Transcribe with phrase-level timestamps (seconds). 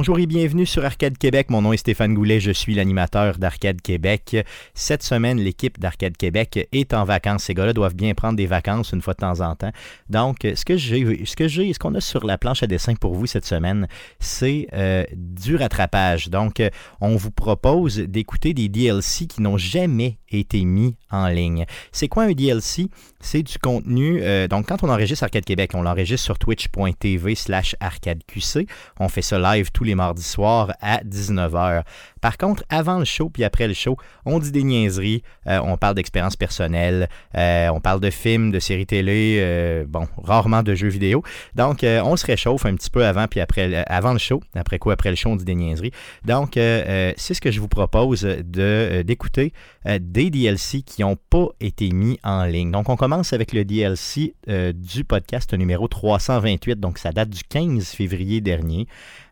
[0.00, 1.50] Bonjour et bienvenue sur Arcade Québec.
[1.50, 4.34] Mon nom est Stéphane Goulet, je suis l'animateur d'Arcade Québec.
[4.72, 7.44] Cette semaine, l'équipe d'Arcade Québec est en vacances.
[7.44, 9.72] Ces gars-là doivent bien prendre des vacances une fois de temps en temps.
[10.08, 13.44] Donc, ce que j'ai, ce qu'on a sur la planche à dessin pour vous cette
[13.44, 13.88] semaine,
[14.20, 16.30] c'est euh, du rattrapage.
[16.30, 16.62] Donc,
[17.02, 21.66] on vous propose d'écouter des DLC qui n'ont jamais été mis en ligne.
[21.92, 22.88] C'est quoi un DLC?
[23.20, 24.20] C'est du contenu.
[24.22, 28.66] euh, donc, quand on enregistre Arcade Québec, on l'enregistre sur twitch.tv slash arcadeqc.
[28.98, 31.82] On fait ça live tous les mardis soirs à 19h.
[32.20, 35.76] Par contre, avant le show puis après le show, on dit des niaiseries, euh, on
[35.76, 40.74] parle d'expériences personnelles, euh, on parle de films, de séries télé, euh, bon, rarement de
[40.74, 41.22] jeux vidéo.
[41.54, 44.42] Donc, on se réchauffe un petit peu avant puis après, avant le show.
[44.54, 45.92] Après quoi, après le show, on dit des niaiseries.
[46.24, 49.52] Donc, c'est ce que je vous propose d'écouter
[49.86, 52.70] des DLC qui n'ont pas été mis en ligne.
[52.70, 56.80] Donc, on commence avec le DLC du podcast numéro 328.
[56.80, 58.86] Donc, ça date du 15 février dernier.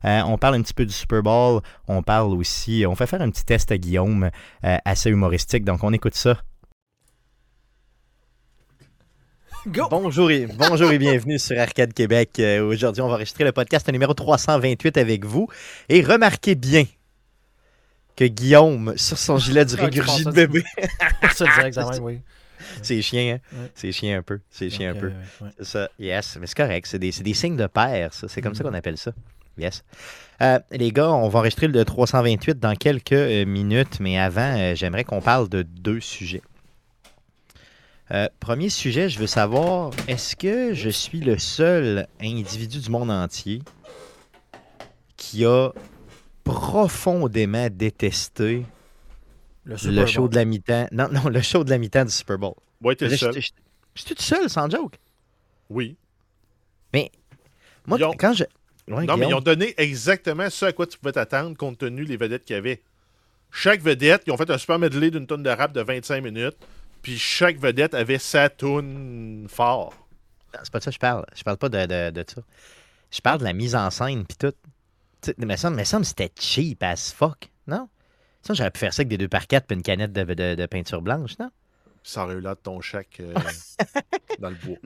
[0.05, 1.61] On parle un petit peu du Super Bowl.
[1.86, 4.31] On parle aussi, on fait faire un petit test à Guillaume
[4.65, 5.65] euh, assez humoristique.
[5.65, 6.41] Donc, on écoute ça.
[9.91, 12.31] Bonjour et, bonjour et bienvenue sur Arcade Québec.
[12.39, 15.48] Euh, Aujourd'hui, on va enregistrer le podcast numéro 328 avec vous.
[15.89, 16.85] Et remarquez bien
[18.17, 20.89] que Guillaume, sur son gilet du Ah, régurgie de bébé, oui.
[22.83, 23.39] c'est chiant, hein?
[23.53, 23.70] Ouais.
[23.75, 24.41] C'est chiant un peu.
[24.51, 25.09] C'est chiant un peu.
[25.09, 25.51] ouais.
[25.59, 26.39] C'est ça, yes.
[26.41, 26.87] Mais c'est correct.
[26.91, 28.27] C'est des, signes de pair, ça.
[28.29, 28.70] C'est comme ça Mhm.
[28.70, 29.13] qu'on appelle ça.
[29.59, 29.83] Yes.
[30.41, 34.75] Euh, les gars, on va enregistrer le 328 dans quelques euh, minutes, mais avant, euh,
[34.77, 36.42] j'aimerais qu'on parle de deux sujets.
[38.11, 43.11] Euh, premier sujet, je veux savoir, est-ce que je suis le seul individu du monde
[43.11, 43.61] entier
[45.17, 45.70] qui a
[46.45, 48.64] profondément détesté
[49.64, 49.77] Le,
[50.07, 50.30] show Bowl.
[50.30, 50.86] de la mi-temps?
[50.92, 52.55] Non, non, le show de la mi-temps du Super Bowl.
[52.96, 53.35] T'es le Je seul.
[53.35, 53.51] je- je-
[53.95, 54.95] je suis tout seul, sans joke?
[55.69, 55.96] Oui.
[57.86, 58.45] Moi, Ils ont- quand je...
[58.89, 62.05] Ouais, non, mais ils ont donné exactement ce à quoi tu pouvais t'attendre compte tenu
[62.05, 62.83] les vedettes qu'il y avait.
[63.51, 66.57] Chaque vedette, ils ont fait un super medley d'une tonne de rap de 25 minutes.
[67.03, 69.95] Puis chaque vedette avait sa tune fort.
[70.55, 71.25] Non, C'est pas de ça que je parle.
[71.37, 72.43] Je parle pas de, de, de ça.
[73.11, 74.53] Je parle de la mise en scène puis tout.
[75.39, 77.89] Mais ça, mais ça, c'était cheap as fuck, non?
[78.43, 80.55] Ça, j'aurais pu faire ça avec des deux par quatre puis une canette de, de-
[80.55, 81.51] de peinture blanche, non?
[82.05, 83.35] Ça aurait eu là de ton chèque euh,
[84.39, 84.77] dans le bois.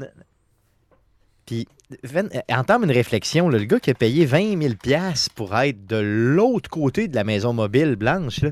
[1.53, 1.69] Puis,
[2.15, 3.49] euh, entame une réflexion.
[3.51, 7.15] là, le gars qui a payé 20 000 piastres pour être de l'autre côté de
[7.15, 8.51] la maison mobile blanche, là,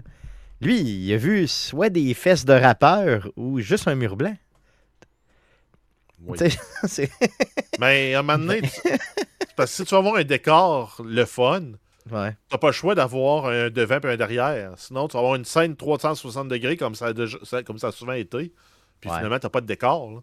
[0.61, 4.37] lui, il a vu soit des fesses de rappeur ou juste un mur blanc.
[6.27, 6.37] Oui.
[7.81, 8.61] Mais à un moment donné,
[9.57, 11.63] parce que si tu vas avoir un décor, le fun,
[12.13, 12.37] ouais.
[12.51, 14.75] t'as pas le choix d'avoir un devant et un derrière.
[14.77, 17.93] Sinon, tu vas avoir une scène 360 degrés comme ça a, déjà- comme ça a
[17.93, 18.53] souvent été.
[19.01, 19.17] Puis Ouais.
[19.17, 20.11] finalement, t'as pas de décor.
[20.13, 20.19] là.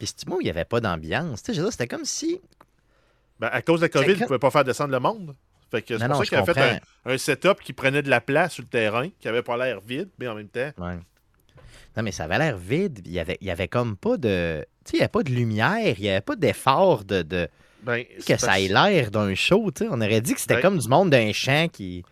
[0.00, 1.42] Puis, c'est moi, il n'y avait pas d'ambiance.
[1.44, 2.40] C'était comme si
[3.38, 5.36] Ben, à cause de la COVID, C'est ils ne pouvaient pas faire descendre le monde.
[5.70, 8.10] Fait que c'est pour non, ça qu'il a fait un, un setup qui prenait de
[8.10, 10.70] la place sur le terrain, qui avait pas l'air vide, mais en même temps.
[10.78, 10.98] Ouais.
[11.96, 13.00] Non, mais ça avait l'air vide.
[13.04, 14.64] Il y avait, il y avait comme pas de.
[14.84, 17.48] Tu sais, il n'y avait pas de lumière, il n'y avait pas d'effort de, de-
[17.82, 19.70] Ben, que c'est ça ait l'air d'un show.
[19.70, 19.90] tu sais.
[19.92, 22.02] On aurait dit que c'était Ben- comme du monde d'un champ qui.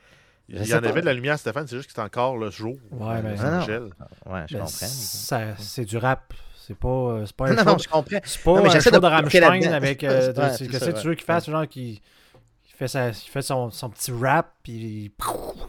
[0.49, 0.88] je Il y en pas.
[0.91, 2.76] avait de la lumière, Stéphane, c'est juste que c'était encore le jour.
[2.93, 4.32] Ouais, mais- Los Ah non.
[4.32, 4.69] Ouais, je Ben, comprends.
[4.69, 6.32] ça- C'est du rap.
[6.69, 7.65] C'est pas, euh, c'est pas un Non, show.
[7.65, 8.19] non, je comprends.
[8.25, 10.05] C'est pas Non, mais un show de de Rammstein avec.
[10.05, 11.03] euh, Ouais, Qu'est-ce ça, que tu ouais.
[11.05, 11.49] veux qu'il fasse?
[11.51, 12.01] Genre qui.
[12.67, 15.11] qui fait, sa, qui fait son, son petit rap, puis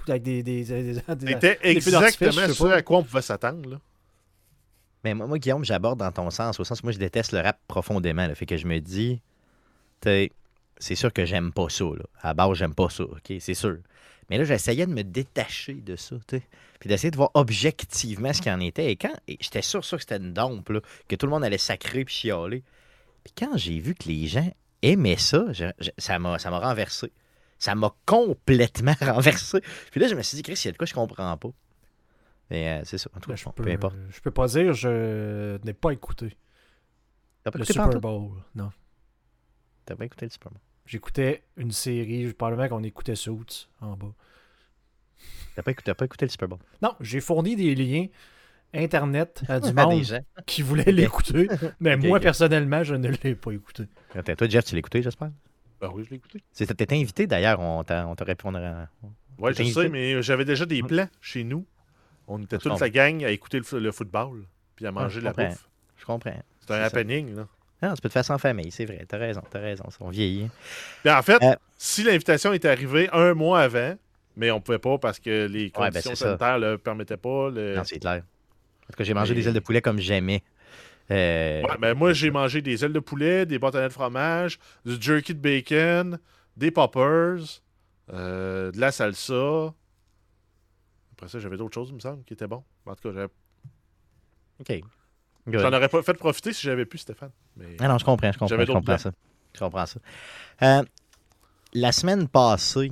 [0.07, 0.43] avec des.
[0.43, 3.69] des, des, des- C'était exactement ce à quoi on pouvait s'attendre.
[3.69, 3.77] là.
[5.05, 7.39] Mais moi, moi, Guillaume, j'aborde dans ton sens, au sens où moi, je déteste le
[7.39, 8.27] rap profondément.
[8.27, 9.21] Là, fait que je me dis,
[10.01, 10.31] tu sais,
[10.77, 11.85] c'est sûr que j'aime pas ça.
[11.85, 12.03] Là.
[12.21, 13.33] À la base, j'aime pas ça, OK?
[13.39, 13.77] C'est sûr.
[14.29, 16.43] Mais là, j'essayais de me détacher de ça, tu sais.
[16.79, 18.91] Puis d'essayer de voir objectivement ce qu'il en était.
[18.91, 21.57] Et quand j'étais sûr, sûr que c'était une dompe, là, que tout le monde allait
[21.57, 22.63] sacrer puis chialer.
[23.23, 24.49] Puis quand j'ai vu que les gens
[24.81, 27.11] aimaient ça, je- je- ça m'a ça m'a renversé.
[27.57, 29.59] Ça m'a complètement renversé.
[29.91, 31.49] Puis là, je me suis dit, Chris, il y a de quoi je comprends pas.
[32.49, 33.09] Mais euh, c'est ça.
[33.15, 33.95] En tout cas, je, peux, peu importe.
[34.09, 36.35] je peux pas dire, je n'ai pas écouté
[37.43, 37.99] pas le Super?
[37.99, 38.31] Bowl.
[38.55, 38.71] Non.
[39.85, 40.59] T'as pas écouté le Super Bowl?
[40.89, 44.11] J'écoutais une série, probablement qu'on écoutait Suits en bas.
[45.55, 46.57] T'as pas, écouté- t'as pas écouté le Super Bowl?
[46.81, 48.07] Non, j'ai fourni des liens
[48.73, 50.03] Internet à du monde
[50.47, 51.47] qui voulait l'écouter,
[51.79, 53.83] mais moi, personnellement, je ne l'ai pas écouté.
[54.15, 55.29] Attends, Toi, Jeff, tu l'as écouté, j'espère?
[55.79, 56.41] Ben oui, je l'ai écouté.
[56.51, 58.57] C'est- T'étais invité d'ailleurs, on t'a on t'a répondu.
[58.57, 58.89] à-
[59.37, 59.81] Ouais, T'es je invité?
[59.83, 61.67] sais, mais j'avais déjà des plans chez nous.
[62.27, 64.45] On était toute la gang à écouter le, le football,
[64.75, 65.49] puis à manger je de la comprends.
[65.49, 65.69] bouffe.
[65.97, 66.43] Je comprends.
[66.61, 67.35] C'était un happening.
[67.35, 67.47] Là.
[67.81, 69.05] Non, tu peux te faire sans famille, c'est vrai.
[69.07, 69.85] T'as raison, t'as raison.
[70.01, 70.49] On vieillit.
[71.07, 73.95] En fait, Euh, si l'invitation était arrivée un mois avant,
[74.35, 76.25] mais on pouvait pas parce que les Ouais, ben, conditions ça.
[76.25, 77.49] sanitaires ne le permettaient pas.
[77.49, 78.23] le- Non, c'est clair.
[78.83, 80.43] En tout cas, j'ai mangé mais- des ailes de poulet comme jamais.
[81.11, 85.01] Euh, Ouais, ben, moi, j'ai mangé des ailes de poulet, des bâtonnets de fromage, du
[85.01, 86.19] jerky de bacon,
[86.57, 87.61] des poppers.
[88.11, 89.73] Euh, de la salsa.
[91.13, 92.63] Après ça, j'avais d'autres choses, il me semble, qui étaient bons.
[92.87, 93.27] En tout cas, j'avais-
[94.59, 94.81] OK.
[95.53, 97.31] J'en aurais pas fait profiter si j'avais pu, Stéphane.
[97.57, 97.77] Mais...
[97.79, 98.97] Ah non, je comprends, je comprends, je comprends plans.
[98.97, 99.11] ça.
[99.53, 99.99] Je comprends ça.
[100.61, 100.83] Euh,
[101.73, 102.91] la semaine passée,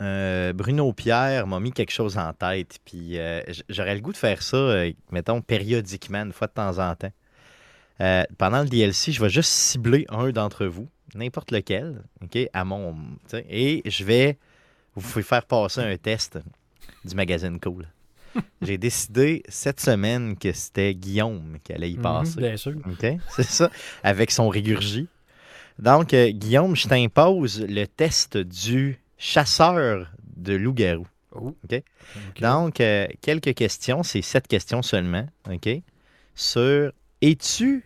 [0.00, 4.16] euh, Bruno Pierre m'a mis quelque chose en tête, puis euh, j'aurais le goût de
[4.16, 7.12] faire ça, mettons, périodiquement, une fois de temps en temps.
[8.38, 12.96] Pendant le DLC, je vais juste cibler un d'entre vous, n'importe lequel, OK, à mon...
[13.48, 14.38] Et je vais
[14.94, 16.38] vous faire passer un test
[17.04, 17.86] du magazine Cool.
[18.62, 22.40] J'ai décidé cette semaine que c'était Guillaume qui allait y Mhm, passer.
[22.40, 22.74] bien sûr.
[22.86, 23.70] OK, c'est ça,
[24.02, 25.08] avec son régurgie.
[25.78, 31.06] Donc, euh, Guillaume, je t'impose le test du chasseur de loup-garou.
[31.34, 31.54] Oh.
[31.64, 31.82] Ok?
[32.40, 35.68] Donc, euh, quelques questions, c'est sept questions seulement, OK,
[36.34, 37.84] sur es-tu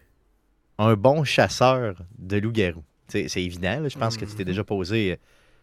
[0.79, 2.85] un bon chasseur de loup-garou?
[3.09, 4.51] C'est évident, là, je pense que tu t'es Mhm.
[4.51, 5.17] déjà posé euh,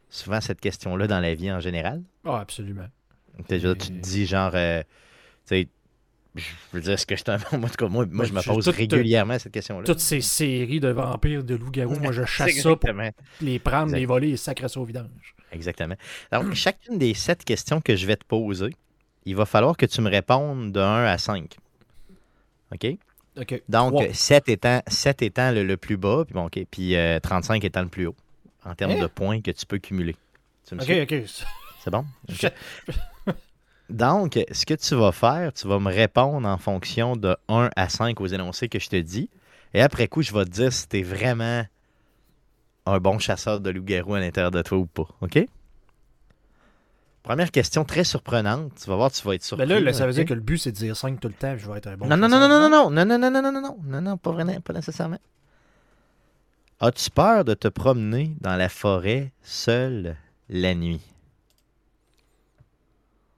[0.10, 2.04] souvent cette question-là dans la vie en général.
[2.25, 2.88] Ah, absolument.
[3.48, 4.81] Tu te dis genre, euh,
[5.48, 5.68] tu sais,
[6.36, 6.44] je
[6.74, 7.38] veux dire, est-ce que je bon...
[7.57, 9.84] Moi, en tout cas, moi, moi, je me pose tout- régulièrement cette question-là.
[9.86, 12.89] Toutes ces séries de vampires, de loups-garous, moi je chasse ça pour
[13.42, 15.36] les prendre, les voler et sacrer ça au vidange.
[15.51, 15.95] Exactement.
[16.31, 18.69] Donc, chacune des sept questions que je vais te poser,
[19.25, 21.56] il va falloir que tu me répondes de 1 à 5.
[22.74, 22.98] OK?
[23.40, 23.62] Ok.
[23.69, 24.13] Donc, Trois.
[24.13, 27.81] 7 étant, 7 étant le, le plus bas, puis, bon, OK, puis euh, 35 étant
[27.81, 28.16] le plus haut,
[28.66, 29.01] en termes Hein?
[29.01, 30.16] de points que tu peux cumuler.
[30.68, 31.01] Tu me Ok, suis?
[31.01, 31.16] ok.
[31.83, 32.06] C'est bon?
[33.89, 37.89] Donc, ce que tu vas faire, tu vas me répondre en fonction de 1 à
[37.89, 39.30] 5 aux énoncés que je te dis.
[39.74, 41.63] Et après coup, je vais te dire si tu es vraiment
[42.86, 45.07] un bon chasseur de loup-garou à l'intérieur de toi ou pas.
[45.22, 45.39] OK?
[47.24, 48.72] Première question très surprenante.
[48.81, 49.68] Tu vas voir, tu vas être surpris.
[49.68, 51.57] Ben là, ça veut dire que le but c'est de dire 5 tout le temps,
[51.57, 52.07] je vais être un bon.
[52.07, 54.18] non, non, non, non, non, non, non, non, non, non, non, non, non, non, non,
[54.18, 55.19] pas vraiment, pas nécessairement.
[56.80, 60.16] As-tu peur de te promener dans la forêt seul
[60.48, 61.01] la nuit?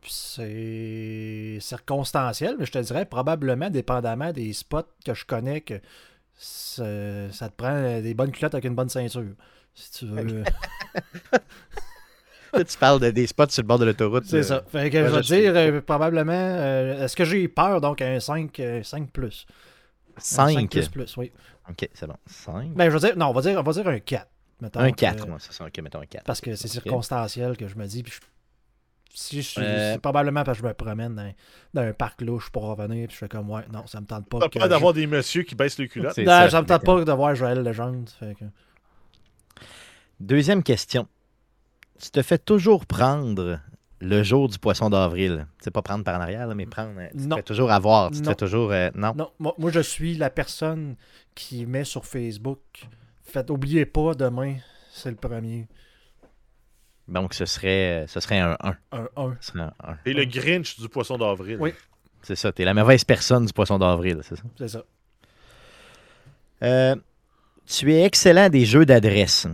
[0.09, 5.79] C'est circonstanciel, mais je te dirais probablement, dépendamment des spots que je connais, que
[6.35, 6.83] ça,
[7.49, 9.23] te prend des bonnes culottes avec une bonne ceinture.
[9.75, 10.43] Si tu veux.
[12.51, 14.25] Tu parles de des spots sur le bord de l'autoroute.
[14.25, 14.63] C'est euh, ça.
[14.71, 16.33] Fait que ouais, je je dire euh, probablement.
[16.33, 19.45] euh, Est-ce que j'ai peur donc un 5, euh, 5 plus?
[20.17, 20.69] Un 5.
[20.69, 21.31] plus plus, oui.
[21.69, 22.15] Ok, c'est bon.
[22.25, 22.73] 5.
[22.73, 24.27] Ben, je veux dire, non, on va dire, on va dire un 4.
[24.61, 25.65] mettons, un que- 4, moi, c'est ça.
[25.65, 26.23] Ok, mettons un 4.
[26.25, 28.01] Parce que c'est circonstanciel que je me dis.
[28.01, 28.19] Puis je-
[29.13, 31.33] si je suis- Euh, c'est probablement parce que je me promène dans,
[31.73, 34.27] dans un parc louche pour revenir, puis je fais comme, ouais, non, ça me tente
[34.29, 34.39] pas.
[34.39, 36.13] T'as je- d'avoir des messieurs qui baissent les culottes?
[36.15, 38.09] C'est Non, ça, ça, me tente pas de voir Joël Legendre.
[38.19, 38.45] Fait que...
[40.19, 41.07] Deuxième question.
[42.01, 43.59] Tu te fais toujours prendre
[44.01, 45.47] le jour du poisson d'avril?
[45.59, 46.97] C'est pas prendre par en arrière, là, mais prendre.
[46.99, 47.35] euh, Tu te Non.
[47.37, 48.11] fais toujours avoir.
[48.11, 48.29] Tu te Non.
[48.31, 48.71] fais toujours.
[48.71, 49.13] euh, non.
[49.15, 50.95] Non, moi, moi, je suis la personne
[51.35, 52.59] qui met sur Facebook.
[53.23, 54.55] Faites, oubliez pas, demain,
[54.91, 55.67] c'est le premier.
[57.09, 58.75] Donc, ce serait, ce serait un 1.
[58.91, 59.37] Un 1.
[59.41, 59.97] Ce serait un 1.
[60.05, 61.57] Et le Grinch du poisson d'avril.
[61.59, 61.73] Oui.
[62.21, 62.51] C'est ça.
[62.51, 64.43] T'es la mauvaise personne du poisson d'avril, c'est ça?
[64.57, 64.83] C'est ça.
[66.63, 66.95] Euh,
[67.65, 69.47] tu es excellent à des jeux d'adresse.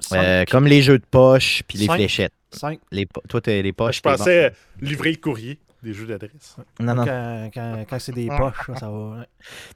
[0.00, 0.16] 5.
[0.16, 1.96] Euh, comme les jeux de poche puis les Cinq.
[1.96, 2.32] fléchettes.
[2.52, 2.80] 5.
[2.90, 3.96] Les po- toi, t'as les poches.
[3.96, 4.50] Je t'es pensais euh,
[4.80, 6.56] livrer le courrier des jeux d'adresse.
[6.80, 7.04] Non, non.
[7.04, 9.18] Quand, quand, quand c'est des poches, ça va.
[9.18, 9.26] ouais,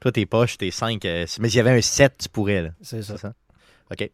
[0.01, 1.03] Toi, tes poches, t'es 5.
[1.05, 2.63] mais s'il y avait un 7, tu pourrais.
[2.63, 2.71] Là.
[2.81, 3.15] C'est ça.
[3.17, 3.35] C'est ça?
[3.91, 4.11] OK.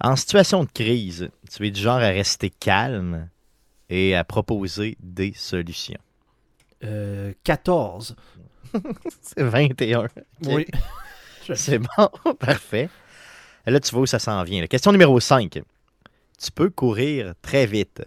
[0.00, 3.28] En situation de crise, tu es du genre à rester calme
[3.88, 6.00] et à proposer des solutions.
[6.84, 8.16] Euh, 14.
[9.20, 10.08] C'est 21.
[10.46, 10.66] Oui.
[11.54, 12.88] C'est bon, parfait.
[13.66, 14.60] Là, tu vois où ça s'en vient.
[14.60, 14.66] là.
[14.68, 15.60] Question numéro 5.
[16.38, 18.02] Tu peux courir très vite.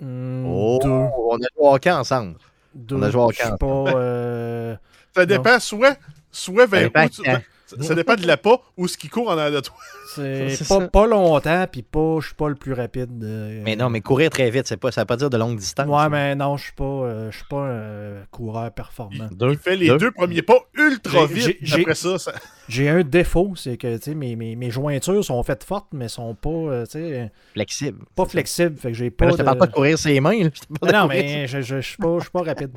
[0.00, 0.88] Hmm, Oh, Deux.
[0.90, 2.36] on a joué au hockey ensemble.
[2.74, 2.96] Deux.
[2.96, 3.56] on a joué au camp.
[3.56, 3.66] pas.
[3.96, 4.76] euh,
[5.14, 5.96] Ça dépend soit,
[6.30, 7.22] soit vers dépend où tu-.
[7.66, 9.76] Ça, ça dépend de la pas ou ce qui court en arrière de toi.
[10.14, 13.22] C'est pas, longtemps, puis pas, je suis pas le plus rapide.
[13.22, 15.58] euh, Mais non, mais courir très vite, c'est pas, ça veut pas dire de longue
[15.58, 15.86] distance.
[15.88, 19.28] Ouais, mais non, je suis pas, euh, je suis pas un coureur performant.
[19.32, 21.72] Deux, Il fait les deux, premiers pas ultra J'ai- vite.
[21.74, 22.32] Après ça, ça-
[22.68, 26.48] J'ai un défaut, c'est que mes, mes, mes jointures sont faites fortes, mais sont pas,
[26.50, 28.04] euh, tu sais, flexible.
[28.14, 28.76] pas flexibles.
[28.78, 29.26] Fait que j'ai pas.
[29.26, 30.44] là, je te parle de- pas de courir ses mains.
[30.82, 30.92] là.
[31.02, 32.70] Non, mais je, je, je suis pas, je suis pas rapide.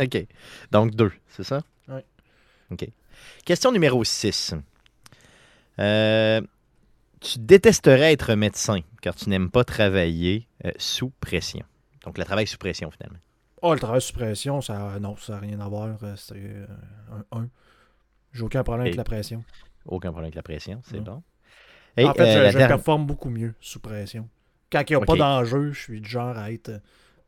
[0.00, 0.26] OK.
[0.70, 1.60] Donc, deux, c'est ça?
[1.88, 2.04] Ouais.
[2.70, 2.88] OK.
[3.44, 4.54] Question numéro 6.
[5.76, 11.64] tu détesterais être médecin car tu n'aimes pas travailler euh, sous pression.
[12.04, 13.18] Donc, le travail sous pression, finalement.
[13.62, 15.98] Oh, le travail sous pression, ça, non, ça n'a rien à voir.
[16.02, 16.66] euh, C'est euh,
[17.32, 17.48] un 1.
[18.32, 19.44] J'ai aucun problème avec la pression.
[19.84, 21.22] Aucun problème avec la pression, c'est bon.
[21.96, 24.28] Et, en fait, euh, je, performe beaucoup mieux sous pression.
[24.70, 26.78] Quand il n'y a pas d'enjeu, je suis du genre à être euh,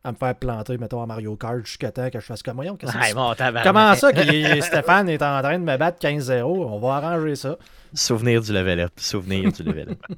[0.03, 2.73] à me faire planter, mettons, à Mario Kart jusqu'à temps que je fasse comme moyen.
[2.73, 3.33] Ouais, bon.
[3.63, 4.21] Comment ça que
[4.61, 6.43] Stéphane est en train de me battre 15-0?
[6.43, 7.57] On va arranger ça.
[7.93, 8.91] Souvenir du level up.
[8.97, 10.05] Souvenir du level up.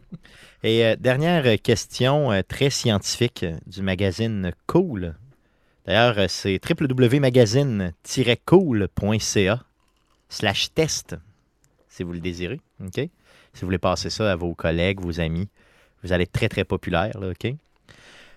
[0.64, 5.14] Et euh, dernière question euh, très scientifique euh, du magazine Cool.
[5.86, 9.60] D'ailleurs, euh, c'est www.magazine-cool.ca
[10.30, 11.16] slash test,
[11.88, 12.60] si vous le désirez.
[12.84, 12.96] OK?
[12.96, 15.48] Si vous voulez passer ça à vos collègues, vos amis,
[16.04, 17.20] vous allez être très, très populaire.
[17.20, 17.54] Là, OK?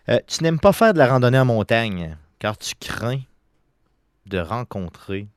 [0.08, 3.20] Euh, tu n'aimes pas faire de la randonnée en montagne car tu crains
[4.26, 5.28] de rencontrer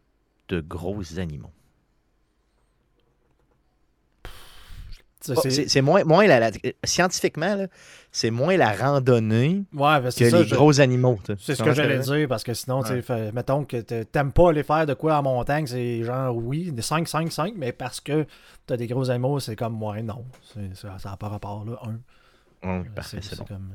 [0.50, 1.52] de gros animaux.
[5.24, 6.52] C'est- moins, moins la, la-
[6.84, 7.68] scientifiquement,
[8.12, 10.40] c'est moins la randonnée Ouais, ben, que ça.
[10.42, 11.20] les je- gros animaux.
[11.38, 13.04] C'est ce que j'allais dire, parce que sinon, Ouais.
[13.04, 16.72] fait- mettons que t'a- t'aimes pas aller faire de quoi en montagne, c'est genre oui,
[16.72, 18.26] des 5, 5, 5, mais parce que
[18.66, 20.26] t'as des gros animaux, c'est comme ouais, non.
[20.74, 21.80] Ça n'a pas rapport là.
[22.64, 22.82] Un.
[22.96, 23.46] Parfait, C'est- bon.
[23.48, 23.70] c'est comme.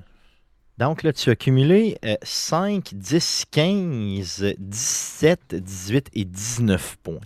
[0.78, 7.20] Donc là, tu as cumulé euh, 5, 10, 15, 17, 18 et 19 points.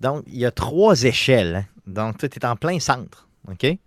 [0.00, 1.56] Donc, il y a trois échelles.
[1.56, 1.64] hein.
[1.86, 3.28] Donc, tu es en plein centre.
[3.48, 3.58] OK?
[3.60, 3.78] Tu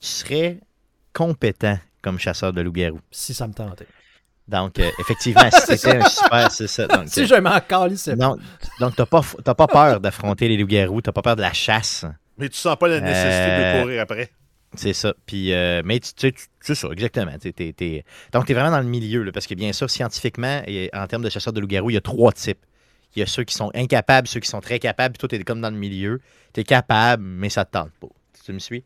[0.00, 0.60] serais
[1.12, 3.00] compétent comme chasseur de loup-garou.
[3.10, 3.86] Si ça me tentait.
[4.48, 6.86] Donc, euh, effectivement, si c'était un super, c'est ça.
[6.86, 7.58] Donc, Si euh, je m'en
[7.96, 8.40] c'est donc,
[8.80, 11.42] donc tu n'as pas, t'as pas peur d'affronter les loups-garous, tu n'as pas peur de
[11.42, 12.04] la chasse.
[12.38, 14.30] Mais tu sens pas la nécessité Euh, de courir après.
[14.74, 15.14] C'est ça.
[15.26, 17.36] Puis, euh, mais tu sais, tu- c'est ça, exactement.
[17.38, 19.90] T'es- t'es- t'es- Donc, tu es vraiment dans le milieu, là, parce que bien sûr,
[19.90, 22.64] scientifiquement, et en termes de chasseurs de loups-garous, il y a trois types.
[23.14, 25.34] Il y a ceux qui sont incapables, ceux qui sont très capables, puis toi, tu
[25.36, 26.20] es comme dans le milieu.
[26.54, 28.08] Tu es capable, mais ça te tente pas.
[28.44, 28.82] Tu me suis?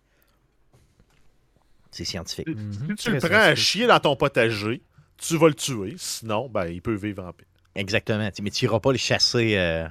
[1.93, 2.49] C'est scientifique.
[2.49, 4.83] Si tu le prends à chier dans ton potager,
[5.17, 5.95] tu vas le tuer.
[5.97, 7.47] Sinon, ben, il peut vivre en paix.
[7.75, 8.29] Exactement.
[8.43, 9.87] Mais tu n'iras pas les chasser euh,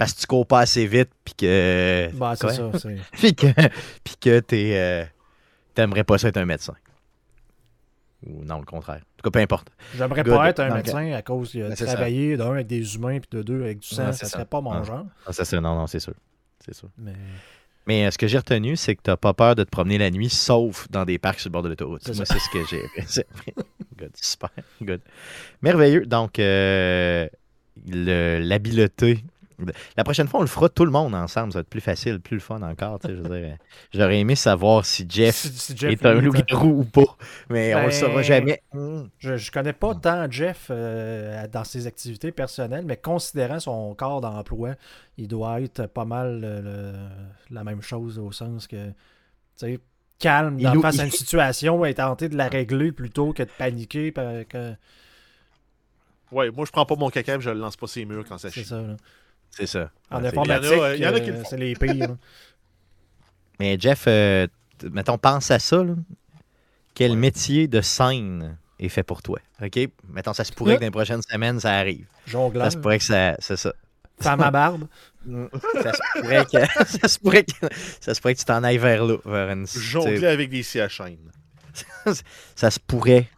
[0.00, 2.08] parce que tu cours pas assez vite, puis que.
[2.14, 2.70] Bah, c'est ça.
[2.78, 3.46] c'est- puis que,
[4.02, 5.04] puis que t'es, euh,
[5.74, 6.74] t'aimerais pas ça être un médecin.
[8.26, 8.96] Ou non, le contraire.
[9.02, 9.68] En tout cas, peu importe.
[9.96, 10.34] J'aimerais Good.
[10.34, 13.42] pas être un médecin à cause de ben, travailler d'un avec des humains puis de
[13.42, 14.06] deux avec du sang.
[14.06, 14.84] Ouais, ça serait pas mon Ouais.
[14.84, 15.04] genre.
[15.26, 16.14] Ah, ça, c'est, non, non, c'est sûr.
[16.64, 16.88] C'est sûr.
[16.98, 17.12] Mais
[17.86, 20.10] Mais euh, ce que j'ai retenu, c'est que t'as pas peur de te promener la
[20.10, 22.02] nuit, sauf dans des parcs sur le bord de l'autoroute.
[22.04, 22.34] C'est Moi, ça.
[22.34, 23.24] c'est ce que j'ai.
[23.98, 24.50] good, super.
[24.82, 25.00] Good.
[25.62, 26.04] Merveilleux.
[26.06, 27.26] Donc, euh,
[27.86, 29.24] le- l'habileté.
[29.96, 31.52] La prochaine fois, on le fera tout le monde ensemble.
[31.52, 32.98] Ça va être plus facile, plus le fun encore.
[32.98, 33.56] tu sais, je veux dire, euh,
[33.94, 37.16] j'aurais aimé savoir si Jeff si, si Jeff est un loup-garou ou pas.
[37.48, 38.62] Mais on le Ben, saura jamais.
[38.72, 39.04] Hmm.
[39.18, 44.20] Je, je connais pas tant Jeff euh, dans ses activités personnelles, mais considérant son corps
[44.20, 44.74] d'emploi,
[45.18, 46.92] il doit être pas mal euh,
[47.50, 48.90] le- la même chose au sens que,
[50.18, 53.42] calme Il dans- ou- face à une situation et tenter de la régler plutôt que
[53.42, 54.12] de paniquer.
[54.12, 54.74] par- que-
[56.32, 58.38] Ouais, moi, je prends pas mon caca et je le lance pas ses murs quand
[58.38, 58.68] ça C'est chie.
[58.68, 58.80] ça.
[58.82, 58.96] là.
[59.50, 59.90] C'est ça.
[60.10, 61.48] En c'est informatique, Il y en a- qui le euh, font.
[61.50, 62.16] c'est les pires.
[63.60, 64.46] Mais Jeff, euh,
[64.90, 65.82] mettons, pense à ça.
[65.82, 65.94] là.
[66.94, 69.38] Quel métier de scène est fait pour toi?
[69.62, 69.78] OK?
[70.08, 72.06] Mettons, ça se pourrait que dans les prochaines semaines, ça arrive.
[72.26, 73.36] Jongleur, Ça se pourrait que ça.
[73.38, 73.72] C'est ça.
[74.20, 74.86] femme à barbe.
[75.82, 76.84] ça se pourrait que.
[77.00, 77.52] ça, se pourrait que
[78.00, 79.16] ça se pourrait que tu t'en ailles vers là.
[79.24, 81.18] Vers une, Jongler avec des scies à chaîne.
[82.56, 83.28] ça se pourrait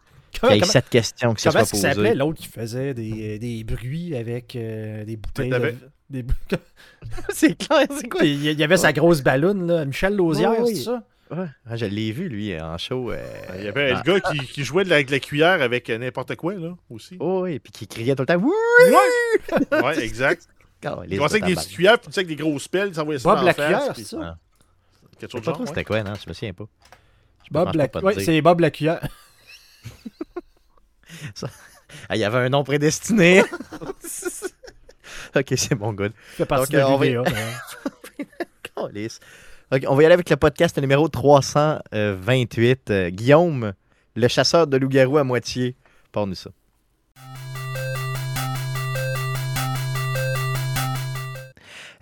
[0.49, 2.19] qu'il y ait Comment- cette question qui se Comment soit est-ce qu'il s'appelait posée.
[2.19, 5.75] l'autre qui faisait des, des bruits avec euh, des bouteilles de-
[6.09, 6.23] des
[7.33, 8.23] c'est clair, c'est quoi?
[8.23, 9.85] il y avait sa grosse balloune, là.
[9.85, 10.75] Michel Lausière, Oui, oui.
[10.75, 11.03] c'est ça?
[11.31, 13.11] Ouais, ah, je l'ai vu, lui, en show.
[13.11, 13.17] euh,
[13.57, 15.89] Il y avait dans- le gars qui, qui jouait de la, de la cuillère avec
[15.89, 17.17] euh, n'importe quoi, là, aussi.
[17.19, 18.35] Oh, oui, puis qui criait tout le temps.
[18.37, 18.51] Wouh!
[19.83, 20.47] Ouais, exact.
[20.85, 22.93] Oh, Il commençait avec des petites cuillères, puis tu sais, avec des grosses pelles, il
[22.95, 24.37] s'envoyait ça Bob dans la face, cuillère, puis- c'est ça?
[25.17, 25.83] Quelque Je chose de genre, c'était ouais.
[25.85, 26.65] quoi, non, je me souviens pas.
[27.47, 27.87] Je Bob la...
[27.87, 28.99] pas ouais, c'est Bob la cuillère.
[32.09, 33.41] Ah, il y avait un nom prédestiné.
[35.35, 36.11] ok, c'est bon, good.
[36.37, 37.05] fait partie Donc, de euh, on va-
[39.89, 42.89] on va y aller avec le podcast numéro 328.
[42.89, 43.73] Euh, Guillaume,
[44.15, 45.75] le chasseur de loup-garou à moitié.
[46.11, 46.49] Parle-nous ça.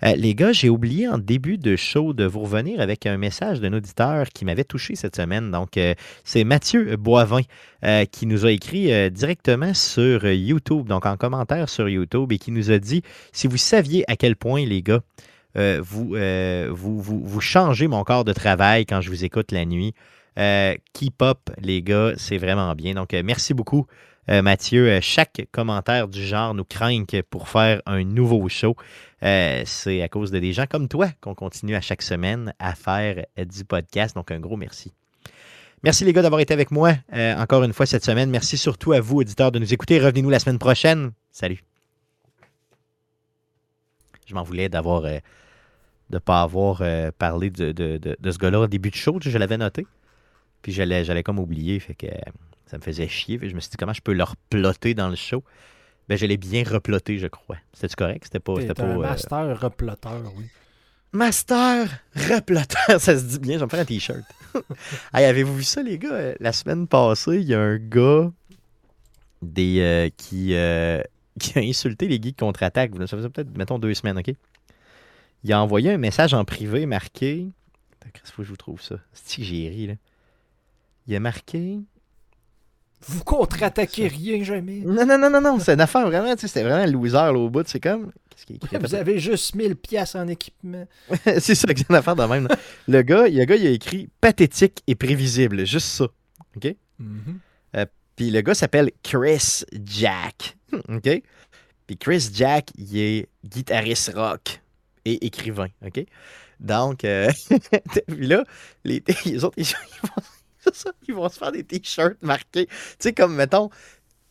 [0.04, 3.60] Euh, les gars, j'ai oublié en début de show de vous revenir avec un message
[3.60, 5.50] d'un auditeur qui m'avait touché cette semaine.
[5.50, 5.94] Donc, euh,
[6.24, 7.42] c'est Mathieu Boivin
[7.84, 12.50] euh, qui nous a écrit directement sur YouTube, donc en commentaire sur YouTube, et qui
[12.50, 15.00] nous a dit si vous saviez à quel point, les gars,
[15.54, 16.16] vous,
[16.70, 19.94] vous, vous, vous changez mon corps de travail quand je vous écoute la nuit.
[20.36, 22.94] Keep up, les gars, c'est vraiment bien.
[22.94, 23.86] Donc, merci beaucoup,
[24.30, 24.88] euh, Mathieu.
[24.88, 28.76] Euh, chaque commentaire du genre nous craint pour faire un nouveau show.
[29.22, 32.74] Euh, c'est à cause de des gens comme toi qu'on continue à chaque semaine à
[32.74, 34.14] faire du podcast.
[34.14, 34.92] Donc, un gros merci.
[35.84, 38.30] Merci les gars d'avoir été avec moi encore une fois cette semaine.
[38.30, 39.98] Merci surtout à vous, auditeurs, de nous écouter.
[39.98, 41.10] Revenez-nous la semaine prochaine.
[41.32, 41.62] Salut.
[44.28, 45.20] Je m'en voulais d'avoir de
[46.10, 46.82] ne pas avoir
[47.18, 49.18] parlé de, de- de- de ce gars-là au début de show.
[49.20, 49.86] Je l'avais noté.
[50.62, 51.80] Puis j'allais, comme oublier.
[51.80, 52.06] Fait que
[52.72, 53.38] Ça me faisait chier.
[53.42, 55.44] Je me suis dit, comment je peux le reploter dans le show?
[56.08, 57.58] Ben, je l'ai bien reploté, je crois.
[57.74, 58.24] C'était correct?
[58.24, 58.54] C'était pas.
[58.56, 60.46] C'était pas un euh, master reploteur, oui.
[61.12, 61.86] Master
[62.16, 64.22] reploteur, ça se dit bien, je vais me faire un t-shirt.
[65.12, 66.14] hey, avez-vous vu ça, les gars?
[66.14, 68.32] Euh, La semaine passée, il y a un gars
[69.42, 71.02] des, euh, qui, euh,
[71.38, 72.92] qui a insulté les geeks contre-attaque.
[73.00, 74.34] Ça faisait peut-être, mettons, deux semaines, OK?
[75.44, 77.48] Il a envoyé un message en privé marqué.
[78.24, 78.96] Faut que je vous trouve ça.
[79.12, 79.94] C'est que j'ai ri, là?
[81.06, 81.80] Il a marqué.
[83.06, 84.80] Vous contre-attaquez rien jamais.
[84.84, 85.58] Non, non, non, non, non.
[85.58, 87.66] C'est une affaire vraiment, tu sais, c'était vraiment loser là, au bout.
[87.66, 88.12] C'est comme.
[88.30, 88.76] Qu'est-ce qu'il écrit?
[88.78, 90.86] Vous avez juste 1000 pièces en équipement.
[91.24, 92.48] c'est ça, c'est une affaire de même.
[92.88, 95.66] Le gars, le gars, il a écrit pathétique et prévisible.
[95.66, 96.06] Juste ça.
[96.98, 97.40] Mhm.
[98.16, 100.56] Puis le gars s'appelle Chris Jack.
[100.88, 101.22] OK?
[101.86, 104.60] Puis Chris Jack, il est guitariste rock
[105.04, 105.68] et écrivain.
[105.84, 106.04] OK?
[106.60, 107.30] Donc, euh,
[108.06, 108.44] puis là,
[108.84, 110.22] les, les autres, ils, ils vont,
[110.74, 112.66] c'est ça, ils vont se faire des t-shirts marqués.
[112.66, 113.70] Tu sais, comme, mettons,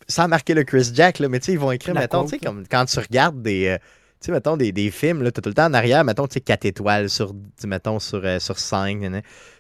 [0.07, 2.29] sans marquer le Chris Jack, là, mais tu sais, ils vont écrire, La mettons, tu
[2.31, 2.50] sais, là.
[2.50, 3.67] comme quand tu regardes des.
[3.67, 3.77] euh,
[4.19, 6.33] tu sais, mettons, des, des films, là, t'as tout le temps en arrière, mettons, tu
[6.35, 9.00] sais, 4 étoiles sur, tu sais, mettons, sur, euh, sur 5.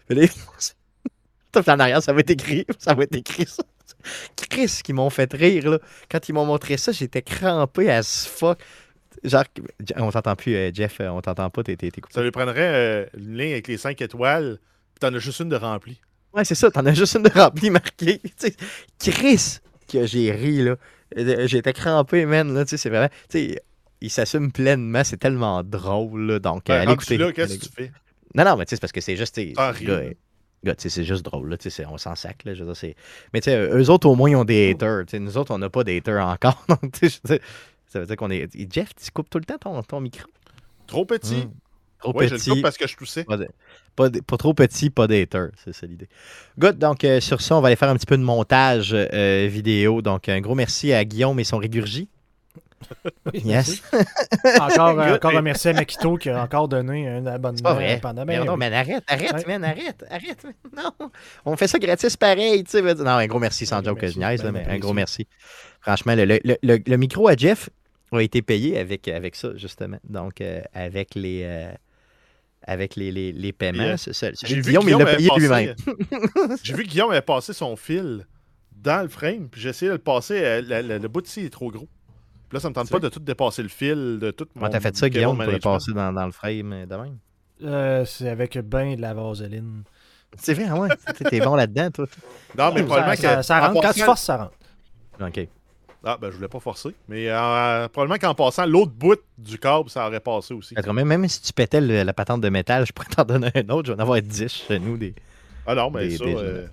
[0.07, 0.27] Puis là,
[0.59, 0.71] se-
[1.51, 3.63] tout en arrière, ça va être écrit, ça va être écrit ça.
[4.49, 5.79] Chris qui m'ont fait rire, là.
[6.09, 8.59] Quand ils m'ont montré ça, j'étais crampé as fuck.
[9.23, 9.43] Genre,
[9.97, 12.13] on t'entend plus, euh, Jeff, euh, on t'entend pas, t'es t'es- t'es coupé.
[12.13, 14.57] Ça lui prendrait euh, une ligne avec les 5 étoiles,
[14.95, 16.01] puis t'en as juste une de remplie.
[16.33, 18.19] Ouais, c'est ça, t'en as juste une de remplie marquée.
[18.39, 18.51] Tu
[18.99, 19.57] sais, Chris,
[19.91, 20.75] que j'ai ri, là.
[21.17, 22.63] Euh, J'étais crampé, man, là.
[22.63, 23.09] Tu sais, c'est vraiment.
[23.29, 23.61] Tu sais,
[23.99, 26.39] il s'assume pleinement, c'est tellement drôle, là.
[26.39, 27.17] Donc, euh, Ben, allez écouter.
[27.17, 27.91] là, qu'est-ce que tu fais?
[28.33, 29.39] Non, non, mais tu sais, c'est parce que c'est juste.
[29.57, 30.13] Ah, euh,
[30.77, 31.57] c'est juste drôle, là.
[31.57, 32.53] Tu sais, c'est- on s'en sac, là.
[32.53, 32.93] Je veux dire.
[33.33, 35.05] Mais tu sais, eux autres, au moins, ils ont des haters.
[35.07, 36.63] Tu sais, nous autres, on n'a pas d'haters encore.
[36.69, 38.47] Donc, ça veut dire qu'on est.
[38.71, 40.29] Jeff, tu coupes tout le temps ton, ton micro?
[40.87, 41.41] Trop petit.
[41.43, 41.51] Hum.
[42.01, 42.61] Trop ouais, je le petit.
[42.61, 43.23] parce que je toussais.
[43.23, 43.47] Pas, de-
[43.95, 46.07] pas, de- pas trop petit, pas d'hater, c'est ça l'idée.
[46.59, 49.47] Good, donc euh, sur ça, on va aller faire un petit peu de montage euh,
[49.49, 50.01] vidéo.
[50.01, 52.09] Donc un gros merci à Guillaume et son régurgie.
[53.31, 53.83] Oui, Yes.
[54.59, 57.73] Encore, euh, encore un merci à Makito qui a encore donné un abonnement C'est pas
[57.75, 57.99] vrai.
[58.01, 58.59] pendant Mais ben non, oui.
[58.59, 59.43] mais arrête, arrête, Ouais.
[59.47, 60.43] man, arrête, arrête.
[60.43, 60.53] man.
[60.99, 61.09] Non,
[61.45, 62.81] on fait ça gratis pareil, tu sais.
[62.81, 64.93] Non, un gros merci sans Un joke que merci, je niaise, là, mais un gros
[64.93, 65.27] merci.
[65.79, 67.69] Franchement, le, le- le- le- le micro à Jeff
[68.11, 69.97] a été payé avec, avec ça, justement.
[70.03, 71.43] Donc, euh, avec les...
[72.67, 73.83] euh, avec les, les, les paiements.
[73.83, 75.75] Euh, J'ai vu Guillaume, il l'a payé passé- lui-même.
[76.63, 78.25] J'ai vu que Guillaume avait passé son fil
[78.75, 80.41] dans le frame, puis j'ai essayé de le passer.
[80.43, 81.87] euh, le, le- le bout de scie est trop gros.
[82.49, 84.61] Puis là, ça me tente C'est pas de tout dépasser le fil, de tout mon
[84.61, 87.17] Comment t'as fait ça, Guillaume, pour le passer dans, dans le frame euh, de même?
[87.63, 89.83] Euh, c'est avec ben de la vaseline.
[90.37, 90.89] C'est vrai, ouais.
[91.17, 92.05] T'es- T'es bon là-dedans, toi.
[92.57, 93.41] Non, mais ça, probablement ça- que.
[93.43, 93.81] ça en rentre.
[93.81, 94.53] Quand tu forces, ça rentre.
[95.21, 95.47] OK.
[96.03, 96.89] Ah, ben, je voulais pas forcer.
[97.07, 100.73] Mais euh, probablement qu'en passant l'autre bout du câble, ça aurait passé aussi.
[100.75, 103.69] Même, même si tu pétais le- la patente de métal, je pourrais t'en donner un
[103.69, 103.87] autre.
[103.87, 104.97] Je vais en avoir 10 chez nous.
[104.97, 105.13] Des...
[105.67, 106.25] Ah non, mais Des- ça.
[106.25, 106.65] des- euh,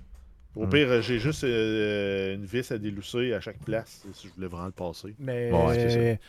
[0.55, 0.69] au Hmm.
[0.69, 4.65] pire, j'ai juste euh, une vis à délousser à chaque place si je voulais vraiment
[4.65, 5.13] le passer.
[5.19, 6.19] Mais Ouais, c'est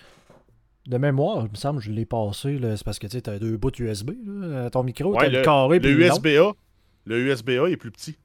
[0.86, 2.58] de mémoire, il me semble que je l'ai passé.
[2.58, 4.10] là, C'est parce que tu sais, as deux bouts USB.
[4.26, 6.04] Là, ton micro, Ouais, t'as le, carré Le le.
[6.06, 6.52] USB-A,
[7.06, 8.16] le USB-A est plus petit.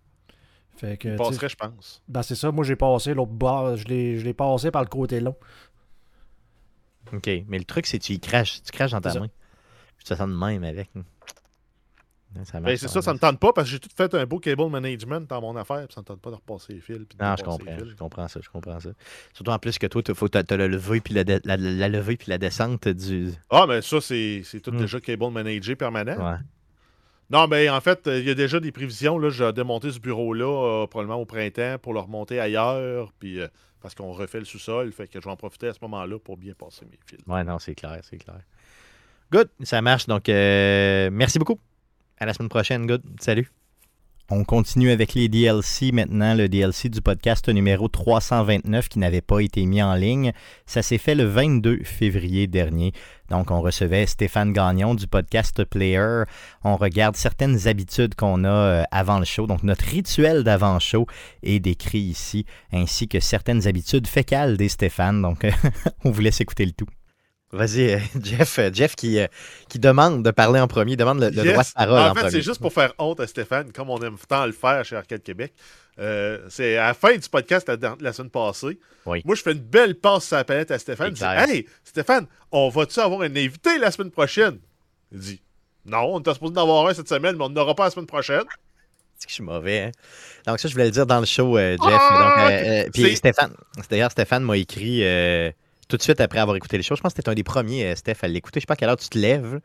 [0.77, 2.01] Fait que, passerait, je pense.
[2.07, 2.51] ben, c'est ça.
[2.51, 3.77] Moi, j'ai passé l'autre bord.
[3.77, 5.35] Je l'ai je l'ai passé par le côté long.
[7.13, 7.29] OK.
[7.47, 8.61] Mais le truc, c'est que tu y craches.
[8.63, 9.27] Tu craches dans ta main.
[9.97, 10.89] Puis tu te sens de même avec.
[12.43, 14.39] Ça Ben, c'est ça, ça me tente pas parce que j'ai tout fait un beau
[14.39, 16.97] cable management dans mon affaire, puis ça me tente pas de repasser les fils.
[16.97, 18.89] puis de Non, je comprends, je comprends ça, je comprends ça.
[19.33, 22.29] Surtout en plus que toi, tu t'as le levé puis la, la, la levée puis
[22.29, 23.31] la descente du.
[23.49, 24.79] Ah, mais ça, c'est c'est tout Hmm.
[24.79, 26.17] déjà cable managé permanent.
[26.33, 26.37] Ouais.
[27.29, 29.17] Non, mais en fait, euh, il y a déjà des prévisions.
[29.17, 30.45] Là, j'ai démonté ce bureau-là
[30.83, 33.47] euh, probablement au printemps pour le remonter ailleurs, puis euh,
[33.81, 36.37] parce qu'on refait le sous-sol, fait que je vais en profiter à ce moment-là pour
[36.37, 37.19] bien passer mes fils.
[37.27, 38.39] Ouais, non, c'est clair, c'est clair.
[39.31, 40.05] Good, ça marche.
[40.05, 41.59] Donc, euh, merci beaucoup.
[42.17, 43.03] À la semaine prochaine, good.
[43.19, 43.51] Salut.
[44.31, 49.39] On continue avec les DLC maintenant, le DLC du podcast numéro 329 qui n'avait pas
[49.39, 50.33] été mis en ligne.
[50.65, 52.91] Ça s'est fait le 22 février dernier.
[53.29, 56.23] Donc, on recevait Stéphane Gagnon du podcast Player.
[56.63, 59.45] On regarde certaines habitudes qu'on a euh, avant le show.
[59.45, 61.05] Donc, notre rituel d'avant-show
[61.43, 65.21] est décrit ici, ainsi que certaines habitudes fécales des Stéphane.
[65.21, 65.45] Donc,
[66.03, 66.87] on vous laisse écouter le tout.
[67.55, 69.27] Vas-y, euh, Jeff, euh, Jeff qui, euh,
[69.69, 71.51] qui demande de parler en premier, demande le, le Yes.
[71.53, 73.99] droit de parole en, En fait, c'est juste pour faire honte à Stéphane, comme on
[74.01, 75.53] aime tant le faire chez Arcade Québec.
[75.97, 78.77] Euh, c'est à la fin du podcast la, la semaine passée.
[79.05, 79.21] Oui.
[79.23, 81.15] Moi, je fais une belle passe sur la palette à Stéphane.
[81.15, 81.51] Je dis.
[81.51, 84.57] Hey, Stéphane, on va-tu avoir un invité la semaine prochaine?
[85.13, 85.41] Il dit
[85.85, 88.07] Non, on était supposé en avoir un cette semaine, mais on n'aura pas la semaine
[88.07, 88.43] prochaine.
[89.17, 89.83] C'est que je suis mauvais.
[89.83, 89.91] hein.
[90.45, 91.97] Donc, ça, je voulais le dire dans le show, euh, Jeff.
[91.97, 93.53] Ah, Donc, euh, puis c'est- Stéphane,
[93.89, 95.01] d'ailleurs, Stéphane m'a écrit
[95.87, 96.95] tout de suite après avoir écouté le show.
[96.95, 98.59] Je pense que c'était un des premiers, euh, Steph, à l'écouter.
[98.59, 99.59] Je sais pas à quelle heure tu te lèves,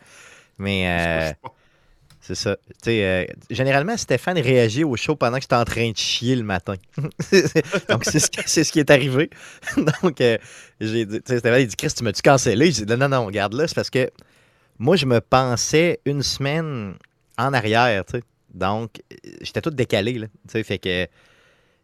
[0.59, 0.89] mais.
[0.89, 1.49] euh,
[2.21, 2.57] C'est ça.
[2.87, 6.75] Euh, généralement, Stéphane réagit au show pendant que j'étais en train de chier le matin.
[7.89, 9.31] Donc, c'est ce, qui est arrivé.
[10.03, 10.37] Donc, euh,
[10.81, 12.73] j'ai dit, tu sais, Stéphane, il dit, Chris, tu m'as-tu cancellé?
[12.73, 14.11] J'ai dit, non, non, regarde là, c'est parce que
[14.79, 16.95] moi, je me pensais une semaine
[17.39, 18.25] en arrière, tu sais.
[18.53, 19.01] Donc,
[19.41, 20.27] j'étais tout décalé, là.
[20.27, 21.07] Tu sais, fait que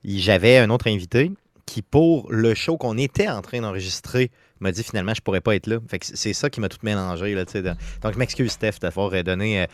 [0.05, 1.33] j'avais un autre invité
[1.67, 5.55] qui, pour le show qu'on était en train d'enregistrer, m'a dit finalement, je pourrais pas
[5.57, 5.79] être là.
[5.89, 9.13] Fait que c'est ça qui m'a tout mélangé, là, de- Donc, je m'excuse, Steph, d'avoir
[9.13, 9.63] euh, donné.
[9.63, 9.67] euh,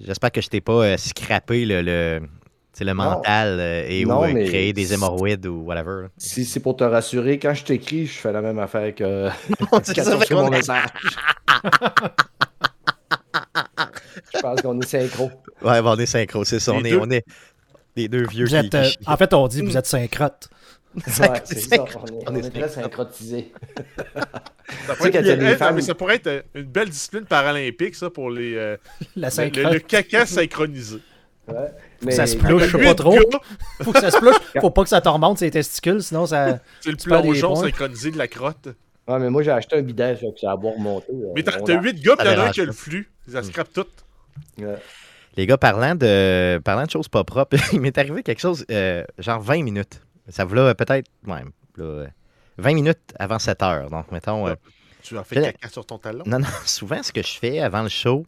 [0.00, 2.20] J'espère que je t'ai pas euh, scrappé le, le,
[2.80, 6.02] le mental euh, et Non, ou mais créé des hémorroïdes ou whatever.
[6.04, 6.08] là.
[6.18, 9.28] Si c'est pour te rassurer, quand je t'écris, je fais la même affaire que
[9.84, 10.86] C'est ça, fait mon message.
[14.34, 15.30] je pense qu'on est synchro.
[15.62, 16.72] Ouais, on est synchro, c'est ça.
[16.72, 16.98] Les On est, deux.
[16.98, 17.24] on est
[17.96, 18.98] les deux vieux Vous qui, êtes, qui chient.
[19.06, 20.48] en fait, on dit que vous êtes syncrotes.
[20.94, 21.02] Ouais,
[21.44, 21.84] c'est c'est- ça.
[22.26, 22.68] On est, on très.
[22.68, 22.88] Ça
[24.96, 28.54] pourrait, être, a non, mais ça pourrait euh, une belle discipline paralympique, ça, pour les,
[28.54, 28.76] euh,
[29.16, 30.98] La le, le- le caca synchronisé.
[31.48, 32.12] Ouais.
[32.12, 33.18] Ça se plouche, je sais pas trop.
[33.82, 34.36] Faut que ça se plouche.
[34.60, 36.60] Faut pas que ça te remonte ses testicules, sinon ça.
[36.80, 38.68] C'est le plongeon synchronisé de la crotte.
[39.08, 41.12] Ouais, mais moi, j'ai acheté un bidet, que ça va boire remonter.
[41.34, 43.10] Mais t'as t'as 8 gars, pis Ça y'en a un qui a le flux.
[43.28, 43.86] Ça scrape tout.
[45.36, 49.02] Les gars, parlant de, parlant de choses pas propres, il m'est arrivé quelque chose, euh,
[49.18, 50.00] genre 20 minutes.
[50.32, 51.42] Ça vous l'a peut-être, ouais,
[51.76, 52.06] là, euh,
[52.58, 53.90] 20 minutes avant 7 heures.
[53.90, 54.54] Donc, mettons, euh,
[55.02, 56.24] Tu as fait caca sur ton talon?
[56.26, 58.24] non, non, souvent, ce que je fais avant le show,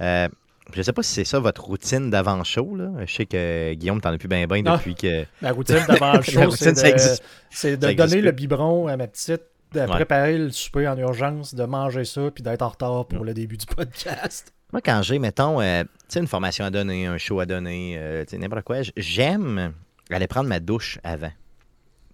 [0.00, 0.28] euh,
[0.74, 2.90] je sais pas si c'est ça votre routine d'avant-show, là.
[3.06, 4.76] Je sais que Guillaume, t'en as plus bien bien Non.
[4.76, 5.24] depuis que.
[5.42, 7.24] La routine d'avant le La show, routine, c'est ça de, existe.
[7.50, 8.26] c'est de ça existe donner plus.
[8.26, 9.86] le biberon à ma petite, de Ouais.
[9.86, 13.56] préparer le souper en urgence, de manger ça, puis d'être en retard pour le début
[13.56, 14.52] du podcast.
[14.72, 17.94] Moi, quand j'ai, mettons, euh, tu sais, une formation à donner, un show à donner,
[17.98, 19.72] euh, tu sais, n'importe quoi, j'aime
[20.10, 21.30] aller prendre ma douche avant.
[21.30, 21.34] Tu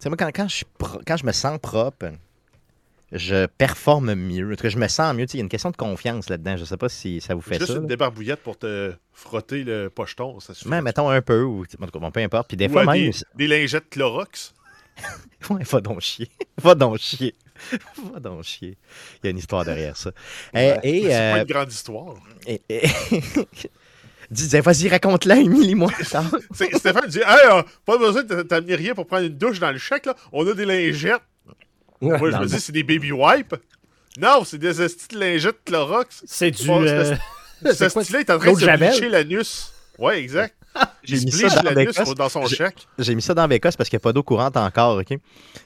[0.04, 0.64] sais, moi, quand, quand, je,
[1.06, 2.06] quand je me sens propre,
[3.12, 4.50] je performe mieux.
[4.52, 5.26] En tout cas, je me sens mieux.
[5.26, 6.56] Tu sais, Il y a une question de confiance là-dedans.
[6.56, 7.74] Je sais pas si ça vous fait Juste ça.
[7.74, 7.88] une là.
[7.88, 10.68] débarbouillette pour te frotter le pocheton, ça suffit.
[10.70, 12.48] Mais mettons un peu, ou, en tout cas, bon, peu importe.
[12.48, 13.10] Puis des Ou fois, même.
[13.10, 14.54] des, des lingettes Clorox.
[15.50, 16.30] Ouais, va donc chier.
[16.62, 17.34] va donc chier.
[18.12, 18.76] va donc chier.
[19.22, 20.12] Il y a une histoire derrière ça.
[20.54, 20.78] Ouais.
[20.84, 22.14] Et, C'est euh, pas une grande histoire.
[22.46, 22.82] et- et-
[24.30, 25.90] disait, vas-y, raconte-la, Émilie-moi.
[26.52, 29.70] C'est- Stéphane dit Hey, euh, pas besoin de t'amener rien pour prendre une douche dans
[29.72, 30.14] le chèque, là.
[30.32, 31.20] On a des lingettes.
[32.00, 33.54] Moi, je me dis, c'est des baby wipes.
[34.18, 36.22] Non, c'est des estis de lingettes Clorox.
[36.26, 36.66] C'est du.
[36.66, 37.14] Bon, euh,
[37.64, 38.66] Ce style-là est en train de se
[39.08, 39.72] l'anus.
[39.98, 40.54] Ouais, exact.
[41.04, 41.62] J'ai mis ça
[42.16, 42.86] dans son J'ai- chèque.
[42.98, 45.18] J'ai mis ça dans Bécosse parce qu'il n'y a pas d'eau courante encore, OK?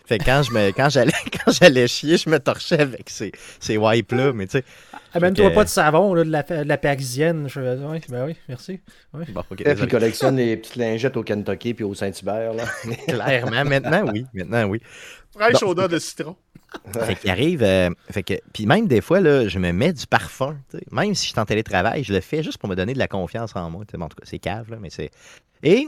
[0.07, 1.13] Fait que quand je me quand j'allais
[1.45, 4.65] quand j'allais chier, je me torchais avec ces, ces wipes-là, mais tu sais.
[5.13, 7.49] Amène-toi que- pas de savon, là, de, la, de la parisienne.
[7.49, 7.61] Je...
[7.61, 8.81] Oui, ben oui, merci.
[9.13, 9.91] Bon, il désolé.
[9.91, 12.53] collectionne les petites lingettes au Kentucky puis au Saint-Hubert.
[12.55, 12.65] là.
[13.09, 14.27] Clairement, maintenant, oui.
[14.35, 14.81] Maintenant, oui.
[15.37, 16.37] Fraîche odeur de citron.
[16.93, 17.63] Fait qu'il arrive.
[17.63, 20.59] euh, fait que, puis même des fois, là, je me mets du parfum.
[20.91, 23.09] Même si je suis en télétravail, je le fais juste pour me donner de la
[23.09, 23.85] confiance en moi.
[23.95, 25.11] Bon, en tout cas, c'est cave, là, mais c'est.
[25.63, 25.87] Et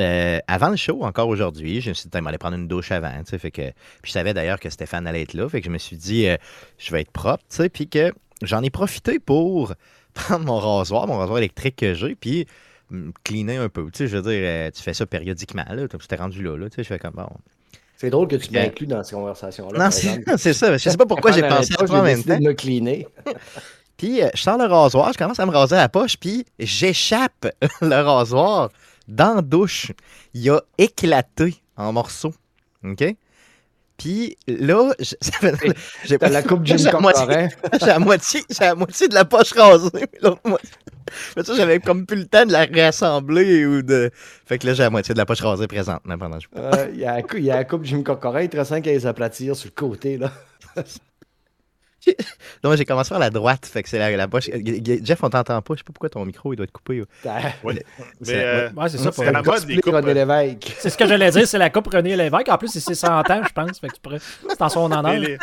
[0.00, 3.12] euh, avant le show, encore aujourd'hui, je me suis dit, m'aller prendre une douche avant.
[3.26, 5.48] Fait que, puis je savais d'ailleurs que Stéphane allait être là.
[5.48, 6.36] Fait que je me suis dit, euh,
[6.78, 7.44] je vais être propre.
[7.48, 8.12] tu sais, Puis que
[8.42, 9.74] j'en ai profité pour
[10.14, 12.46] prendre mon rasoir, mon rasoir électrique que j'ai, puis
[12.90, 13.84] me cleaner un peu.
[13.90, 15.66] Tu sais, je veux dire, tu fais ça périodiquement.
[15.68, 16.56] Là, tu t'es rendu là.
[16.56, 17.28] là tu sais, je fais comme bon.
[18.00, 18.52] C'est drôle que tu Ok.
[18.52, 19.76] m'inclues dans ces conversations-là.
[19.86, 19.90] Non,
[20.38, 20.76] c'est ça.
[20.76, 22.38] Je sais pas pourquoi j'ai pensé à toi en même temps.
[22.38, 23.08] de me cleaner.
[23.96, 26.46] Puis euh, je sors le rasoir, je commence à me raser à la poche, puis
[26.60, 27.48] j'échappe
[27.80, 28.70] le rasoir
[29.08, 29.90] dans la douche.
[30.32, 32.32] Il a éclaté en morceaux.
[32.84, 33.04] OK?
[33.98, 34.92] Puis là,
[36.04, 37.48] j'ai T'as la coupe Jim Corcoran.
[37.80, 39.88] j'ai la moitié, j'ai la moitié de la poche rasée.
[39.92, 40.70] mais l'autre moitié-
[41.36, 44.10] Mais ça, j'avais comme plus le temps de la réassembler ou de.
[44.46, 46.86] Fait que là, j'ai la moitié de la poche rasée présente pendant que je- Euh,
[46.94, 48.38] Il y, a la cou- il y a la coupe Jim Corcoran.
[48.38, 50.16] Il te reste qu'à les aplatir sur le côté.
[50.16, 50.30] là.
[52.64, 53.66] Non, j'ai commencé par la droite.
[53.66, 54.48] Fait que c'est la, la poche.
[55.02, 55.74] Jeff, on t'entend pas.
[55.74, 57.02] Je sais pas pourquoi ton micro il doit être coupé.
[57.24, 57.84] Ouais.
[58.22, 59.04] C'est- Mais euh, Ouais, c'est ça.
[59.12, 59.94] c'est pour- la mode, coupes.
[59.94, 60.76] René Lévesque.
[60.78, 62.48] C'est ce que j'allais dire, c'est la coupe René Lévesque.
[62.48, 63.78] En plus, c'est ses 100 ans, je pense.
[63.80, 64.18] Fait que tu pourrais...
[64.48, 65.12] C'est en son honneur.
[65.14, 65.38] les-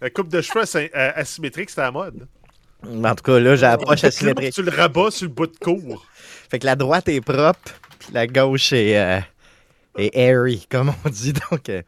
[0.00, 2.26] La coupe de cheveux euh, asymétrique, à la mode.
[2.86, 4.52] En tout cas, là, j'ai la poche asymétrique.
[4.54, 6.06] Tu le rabats sur le bout de cour.
[6.50, 7.58] Fait que la droite est propre,
[7.98, 9.18] puis la gauche est, euh,
[9.98, 11.32] est airy, comme on dit.
[11.50, 11.82] Donc, euh,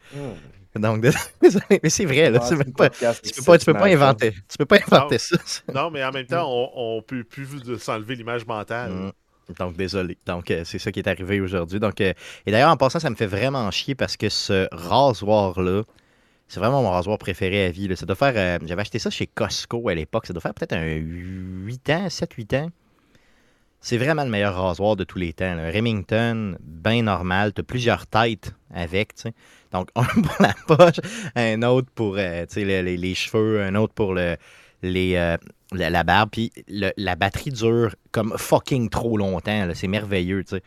[0.75, 1.25] donc désolé,
[1.83, 2.39] mais c'est vrai, là.
[2.41, 4.31] Ah, même pas, podcast, tu peux pas, tu peux pas inventer.
[4.49, 5.39] Tu peux pas inventer Non.
[5.45, 5.61] ça.
[5.73, 7.47] Non, mais en même temps, on, on peut plus
[7.79, 8.91] s'enlever l'image mentale.
[8.91, 9.11] Mm.
[9.59, 10.17] Donc, désolé.
[10.25, 11.79] Donc, euh, c'est ça qui est arrivé aujourd'hui.
[11.81, 12.13] Donc, euh,
[12.45, 15.83] et d'ailleurs, en passant, ça me fait vraiment chier parce que ce rasoir-là,
[16.47, 17.87] c'est vraiment mon rasoir préféré à vie.
[17.89, 17.95] là.
[17.97, 18.33] Ça doit faire.
[18.35, 20.25] euh, J'avais acheté ça chez Costco à l'époque.
[20.25, 22.69] Ça doit faire peut-être un 8 ans, 7-8 ans.
[23.81, 25.55] C'est vraiment le meilleur rasoir de tous les temps.
[25.55, 25.63] là.
[25.63, 27.51] Un Remington, bien normal.
[27.53, 29.15] Tu as plusieurs têtes avec.
[29.15, 29.33] tu sais.
[29.71, 30.99] Donc, un pour la poche,
[31.35, 34.37] un autre pour euh, tu sais, les, les- les cheveux, un autre pour le,
[34.83, 35.37] les, euh,
[35.71, 39.69] la, la barbe, puis le- la batterie dure comme fucking trop longtemps.
[39.73, 40.63] C'est merveilleux, tu sais.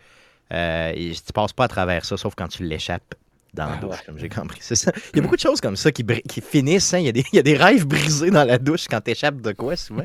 [0.52, 3.14] Euh, tu passes pas à travers ça, sauf quand tu l'échappes
[3.54, 4.58] dans la Ah, douche, comme j'ai compris.
[4.62, 4.92] C'est ça.
[5.12, 6.92] Il y a beaucoup de choses comme ça qui, qui finissent.
[6.92, 6.98] hein.
[6.98, 9.40] Il, y a des, il y a des rêves brisés dans la douche quand t'échappes
[9.40, 10.02] de quoi, souvent.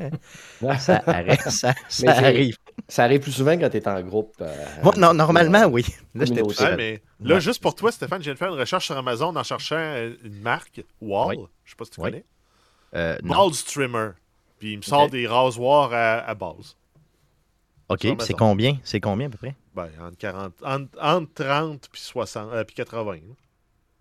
[0.61, 0.77] hein.
[0.79, 1.73] Ça, arrête, ça,
[2.07, 2.55] arrive.
[2.87, 4.33] Ça arrive plus souvent quand tu es en groupe.
[4.41, 5.85] euh, Bon, non, normalement, oui.
[6.15, 6.41] Là, j'étais.
[6.41, 6.77] Ouais, seul.
[6.77, 7.41] mais là, Ouais.
[7.41, 10.15] juste pour toi, Stéphane, je viens de faire une recherche sur Amazon en cherchant euh,
[10.23, 11.37] une marque, Wall.
[11.37, 11.45] Oui.
[11.65, 12.11] Je sais pas si tu Oui.
[12.11, 12.25] connais.
[12.95, 13.17] Euh.
[13.23, 14.09] Ball Trimmer.
[14.59, 16.75] Puis il me sort des rasoirs à, à base.
[17.89, 18.77] OK, c'est combien?
[18.83, 19.55] C'est combien à peu près?
[19.73, 23.13] Ben, entre, 40, entre, entre 30 puis 60, euh, puis 80.
[23.13, 23.19] là.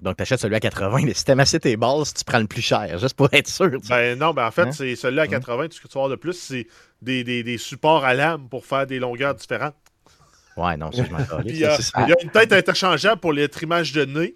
[0.01, 2.63] Donc, t'achètes celui à 80, mais si t'aimes assez tes balles, tu prends le plus
[2.63, 3.69] cher, juste pour être sûr.
[3.83, 3.89] tu.
[3.89, 4.73] Ben non, ben en fait, Hein?
[4.73, 5.67] c'est celui-là à 80.
[5.69, 6.67] Tout ce que tu vas avoir de plus, c'est
[7.03, 9.75] des, des, des supports à lame pour faire des longueurs différentes.
[10.57, 11.77] Ouais, non, ça, je m'en euh, il y a
[12.23, 14.35] une tête interchangeable pour les trimages de nez,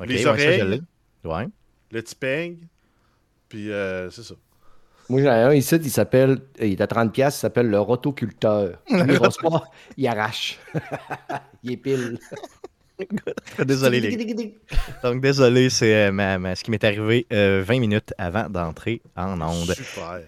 [0.00, 0.82] les ouais, ça, oreilles.
[1.24, 1.48] Ouais.
[1.90, 2.56] le petit peigne.
[3.48, 4.34] Puis euh, c'est ça.
[5.10, 8.78] Moi, j'en ai un ici, il s'appelle, il est à 30$, il s'appelle le rotoculteur.
[8.88, 9.64] Il rose pas,
[9.98, 10.58] il arrache.
[11.62, 12.18] il épile.
[13.64, 14.16] Désolé, les.
[15.02, 19.40] Donc, désolé, c'est euh, ma- ce qui m'est arrivé euh, 20 minutes avant d'entrer en
[19.40, 19.72] onde.
[19.74, 20.22] Super.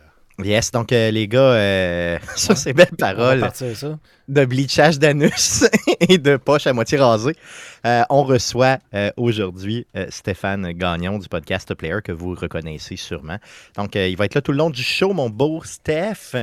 [0.45, 3.99] Yes, donc, euh, les gars, euh, sur ces belles paroles partir ça.
[4.29, 5.65] de bleachage d'anus
[6.01, 7.35] et de poche à moitié rasée,
[7.87, 13.39] euh, on reçoit euh, aujourd'hui Stéphane Gagnon du podcast Player que vous reconnaissez sûrement.
[13.77, 16.35] Donc, il va être là tout le long du show, mon beau Steph.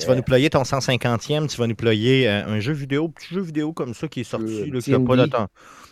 [0.00, 3.42] Tu vas nous ployer ton 150e, tu vas nous ployer un jeu vidéo, petit jeu
[3.42, 5.30] vidéo comme ça qui est sorti, là, qui n'a pas indie.
[5.30, 5.50] d'attente.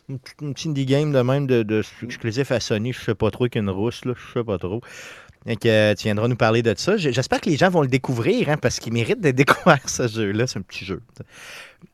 [0.09, 3.15] Une petite- une petite indie game de même de, de exclusif à Sony, je sais
[3.15, 4.81] pas trop, qu'une rousse, là, je sais pas trop.
[5.47, 6.97] Et que euh, tu viendras nous parler de ça.
[6.97, 10.47] J'espère que les gens vont le découvrir, hein, parce qu'il mérite de découvrir ce jeu-là.
[10.47, 11.01] C'est un petit jeu.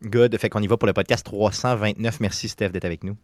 [0.03, 0.37] Good.
[0.39, 2.21] Fait qu'on y va pour le podcast 329.
[2.21, 3.17] Merci, Steph, d'être avec nous.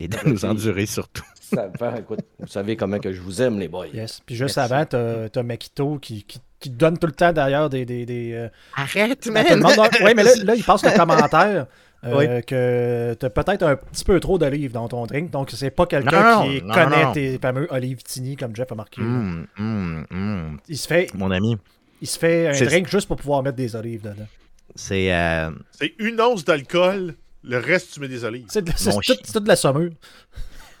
[0.00, 1.24] Et de nous endurer surtout.
[1.40, 3.88] Ça va, écoute, vous savez comment que je vous aime, les boys.
[3.88, 4.20] Yes.
[4.24, 4.72] Puis juste Merci.
[4.72, 7.84] avant, t'as t'as Makito qui, qui, qui donne tout le temps d'ailleurs des.
[7.84, 9.72] des, des euh, Arrête, le monde.
[10.04, 11.66] Oui, mais là, là, il passe le commentaire.
[12.04, 12.44] Euh, Oui.
[12.46, 16.42] que t'as peut-être un petit peu trop d'olives dans ton drink, donc c'est pas quelqu'un
[16.44, 17.12] qui non, connaît non.
[17.12, 19.00] tes fameux olives tini comme Jeff a marqué.
[19.00, 20.58] Hum, hum, hum.
[20.68, 21.56] Il se fait, Mon ami,
[22.00, 24.26] il se fait un drink juste pour pouvoir mettre des olives dedans.
[24.74, 25.12] c'est.
[25.12, 28.46] euh, C'est une once d'alcool, le reste, tu mets des olives.
[28.48, 29.90] C'est tout, tout de la saumure.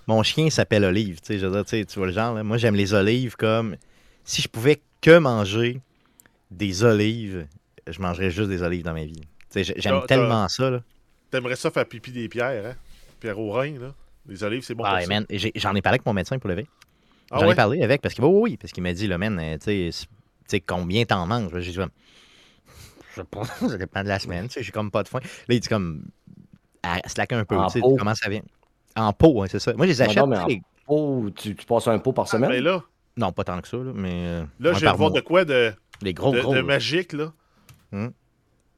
[0.06, 1.20] Mon chien s'appelle Olive.
[1.20, 2.34] Tu sais, je veux dire, tu tu vois le genre.
[2.34, 2.42] là.
[2.42, 3.76] Moi, j'aime les olives comme.
[4.24, 5.80] Si je pouvais que manger
[6.50, 7.46] des olives,
[7.86, 9.20] je mangerais juste des olives dans ma vie.
[9.52, 10.70] Tu j'aime tellement ça.
[10.70, 10.80] Là.
[11.30, 12.74] T'aimerais ça faire pipi des pierres, hein?
[13.20, 13.94] Pierre au rein, là.
[14.26, 16.54] Les olives, c'est bon Ah, pour man, J'en ai parlé avec mon médecin pour le
[16.56, 16.68] lever.
[17.30, 19.38] Ah J'en ai parlé avec parce qu'il oui, oui, parce qu'il m'a dit, là, man,
[19.38, 19.90] euh, tu
[20.46, 21.50] sais, combien t'en manges?
[21.58, 21.82] J'ai dit, je
[23.14, 25.20] sais pas, ça dépend de la semaine, tu sais, j'ai comme pas de faim.
[25.22, 26.04] Là, il dit comme,
[26.82, 27.96] à slacker un peu, tu sais, pot.
[27.98, 28.42] comment ça vient?
[28.96, 29.74] En pot, hein, c'est ça.
[29.74, 30.16] Moi, je les achète.
[30.18, 30.46] non, mais en-
[30.90, 32.48] Oh, tu, tu passes un pot par Ah, semaine?
[32.48, 32.82] mais là,
[33.18, 34.10] Non, pas tant que ça, là, mais.
[34.26, 36.54] euh, là je de voir de quoi de, Les gros, de, gros.
[36.54, 37.32] de magique, là.
[37.92, 38.08] Hmm?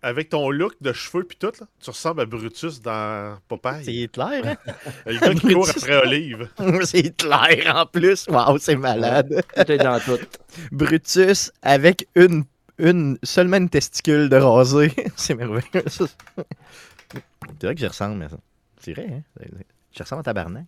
[0.02, 3.84] Avec ton look de cheveux pis tout, là, tu ressembles à Brutus dans Popeye.
[3.84, 4.56] C'est Hitler, hein?
[5.06, 6.48] Le gars qui court après Olive.
[6.84, 8.26] c'est Hitler en plus.
[8.28, 9.44] Waouh, c'est malade.
[9.54, 10.18] Est dans tout.
[10.72, 12.44] Brutus avec une,
[12.78, 14.90] une seulement une testicule de rasé.
[15.16, 15.84] c'est merveilleux.
[15.88, 16.06] ça.
[17.58, 18.36] C'est vrai que j'y ressemble, mais ça.
[18.80, 19.22] C'est vrai, hein?
[19.94, 20.64] Je ressemble à tabarnak.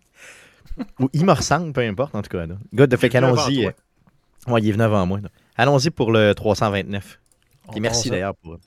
[0.99, 2.45] Ou il me ressemble, peu importe, en tout cas.
[2.45, 2.85] Là.
[2.87, 3.65] De fait qu'allons-y.
[3.65, 3.71] euh,
[4.47, 5.19] Ouais, il est venu avant moi.
[5.55, 7.19] Allons-y pour le 329.
[7.67, 8.57] On Puis merci d'ailleurs pour.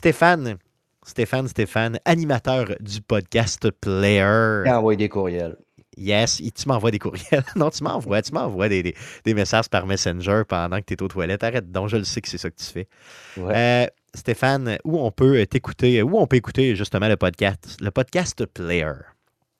[0.00, 0.56] Stéphane,
[1.04, 4.62] Stéphane, Stéphane, animateur du podcast Player.
[4.64, 5.58] Il envoie des courriels.
[5.94, 7.44] Yes, tu m'envoies des courriels.
[7.54, 8.94] non, tu m'envoies, tu m'envoies des, des-
[9.26, 11.44] des messages par Messenger pendant que tu es aux toilettes.
[11.44, 12.88] Arrête donc, je le sais que c'est ça que tu fais.
[13.36, 13.52] Ouais.
[13.54, 18.46] Euh, Stéphane, où on peut t'écouter, où on peut écouter justement le podcast, le podcast
[18.46, 18.92] Player?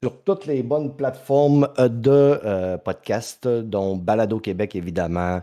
[0.02, 5.42] Sur toutes les bonnes plateformes de euh, podcast, dont Balado Québec, évidemment,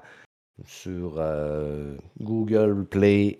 [0.66, 3.38] sur euh, Google Play,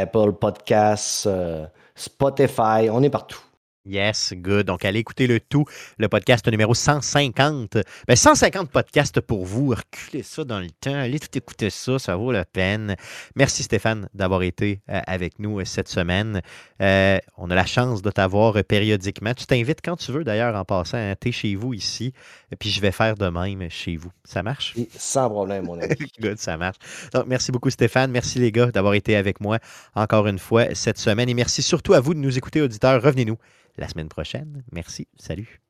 [0.00, 3.40] Apple Podcasts, euh, Spotify, on est partout.
[3.84, 4.66] Yes, good.
[4.66, 5.64] Donc, allez écouter le tout,
[5.98, 7.78] le podcast numéro 150.
[8.06, 9.70] Ben, 150 podcasts pour vous.
[9.70, 10.94] Reculez ça dans le temps.
[10.94, 12.94] Allez tout écouter ça, ça vaut la peine.
[13.34, 16.42] Merci Stéphane d'avoir été euh, avec nous euh, cette semaine.
[16.80, 19.34] Euh, on a la chance de t'avoir périodiquement.
[19.34, 20.98] Tu t'invites quand tu veux d'ailleurs en passant.
[20.98, 22.12] Hein, tu es chez vous ici.
[22.52, 24.12] Et puis je vais faire de même chez vous.
[24.22, 24.74] Ça marche?
[24.76, 25.96] Et sans problème, mon ami.
[26.20, 26.76] Good, ça marche.
[27.12, 28.12] Donc, merci beaucoup, Stéphane.
[28.12, 29.58] Merci, les gars, d'avoir été avec moi
[29.96, 31.28] encore une fois cette semaine.
[31.28, 33.02] Et merci surtout à vous de nous écouter, auditeurs.
[33.02, 33.38] Revenez-nous
[33.76, 34.62] la semaine prochaine.
[34.72, 35.06] Merci.
[35.18, 35.60] Salut.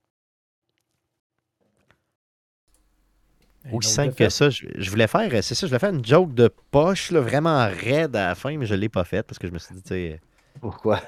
[3.73, 6.35] Aussi simple que ça, je, je voulais faire, c'est ça, je voulais faire une joke
[6.35, 9.39] de poche, là, vraiment raide à la fin, mais je ne l'ai pas faite parce
[9.39, 10.21] que je me suis dit, tu sais,
[10.61, 11.01] Pourquoi?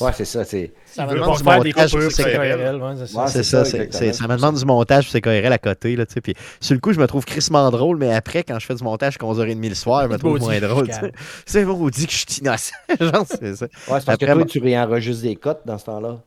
[0.00, 0.44] Ouais, c'est ça.
[0.44, 3.26] C'est Ça me veut demande du montage, c'est ouais, c'est ça.
[3.26, 5.96] C'est c'est ça, ça, c'est- c'est- ça me demande du montage sur CKRL à côté,
[5.96, 6.20] là, tu sais.
[6.20, 8.84] Puis sur le coup, je me trouve crissement drôle, mais après, quand je fais du
[8.84, 11.00] montage jusqu'à 11h30 le soir, je me trouve moins drôle, tu sais.
[11.00, 11.12] chicane.
[11.46, 12.74] C'est bon, dit que je suis innocent.
[13.00, 13.64] Genre, c'est ça.
[13.66, 16.22] ouais, c'est parce que toi, tu réenregistres des cotes dans ce temps-là.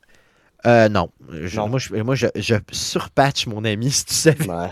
[0.65, 1.09] Euh, non.
[1.29, 1.67] Je- Non.
[1.69, 4.47] Moi, je, moi je, je surpatch mon ami, si tu savais.
[4.49, 4.69] Ouais.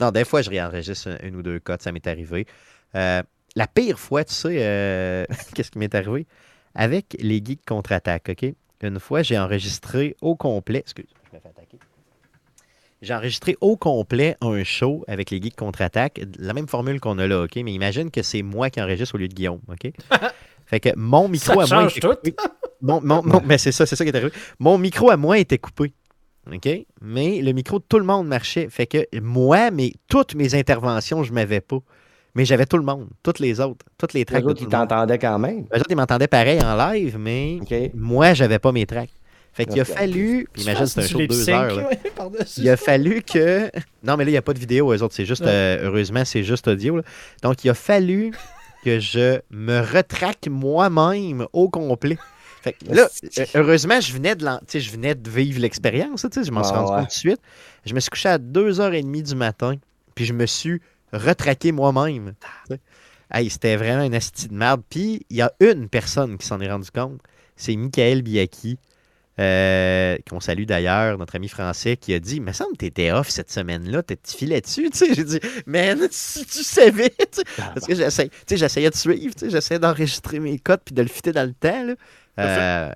[0.00, 2.46] Non, des fois, je réenregistre un- une ou deux cotes, ça m'est arrivé.
[2.94, 3.22] Euh,
[3.56, 6.26] la pire fois, tu sais, euh, qu'est-ce qui m'est arrivé?
[6.74, 8.54] Avec les geeks contre-attaque, OK?
[8.82, 10.78] Une fois, j'ai enregistré au complet.
[10.80, 11.78] Excuse, je me fais attaquer.
[13.02, 17.26] J'ai enregistré au complet un show avec les geeks contre-attaque, la même formule qu'on a
[17.26, 17.56] là, OK?
[17.56, 19.90] Mais imagine que c'est moi qui enregistre au lieu de Guillaume, OK?
[20.66, 21.88] fait que mon micro Ça à moi.
[21.88, 22.12] change tout.
[22.82, 24.32] Mon, mon- mon- mais c'est ça, c'est ça qui est arrivé.
[24.58, 25.92] Mon micro à moi était coupé.
[26.52, 26.68] OK?
[27.02, 28.68] Mais le micro de tout le monde marchait.
[28.70, 31.78] Fait que moi, mais toutes mes interventions, je m'avais pas.
[32.34, 34.44] Mais j'avais tout le monde, toutes les autres, toutes les Les tracks.
[34.44, 35.66] de autres, ils t'entendaient quand même.
[35.74, 37.74] Eux autres, ils m'entendaient pareil en live, mais OK.
[37.94, 39.10] moi, j'avais pas mes tracks.
[39.52, 40.46] Fait qu'il a fallu.
[40.52, 41.74] puis imagine, c'est un show de deux heures.
[41.74, 41.90] là.
[42.56, 43.68] Il a fallu que.
[44.04, 45.12] Non, mais là, il n'y a pas de vidéo, eux autres.
[45.14, 45.42] C'est juste.
[45.42, 45.50] Ouais.
[45.50, 46.98] euh, heureusement, c'est juste audio.
[46.98, 47.02] là.
[47.42, 48.30] Donc, il a fallu
[48.84, 52.16] que je me retraque moi-même au complet.
[52.62, 53.08] Fait que là,
[53.54, 56.26] heureusement, je venais de, je venais de vivre l'expérience.
[56.34, 56.98] Je m'en suis rendu ouais.
[56.98, 57.40] compte tout de suite.
[57.86, 59.76] Je me suis couché à 2h30 du matin.
[60.14, 60.80] Puis je me suis
[61.12, 62.34] retraqué moi-même.
[63.32, 64.82] Hey, c'était vraiment une asti de merde.
[64.90, 67.20] Puis il y a une personne qui s'en est rendu compte.
[67.56, 68.78] C'est Michael Biaki.
[69.38, 73.10] euh, qu'on salue d'ailleurs, notre ami français, qui a dit Il me semble que t'étais
[73.10, 74.90] off cette semaine-là, t'es- tu filais dessus.
[74.90, 77.14] Tu sais, j'ai dit Man, si tu savais.
[77.56, 81.08] Parce que j'essaie- tu sais, j'essayais de suivre, j'essayais d'enregistrer mes codes puis de le
[81.08, 81.84] fitter dans le temps.
[81.86, 81.94] Là.
[82.46, 82.92] Euh,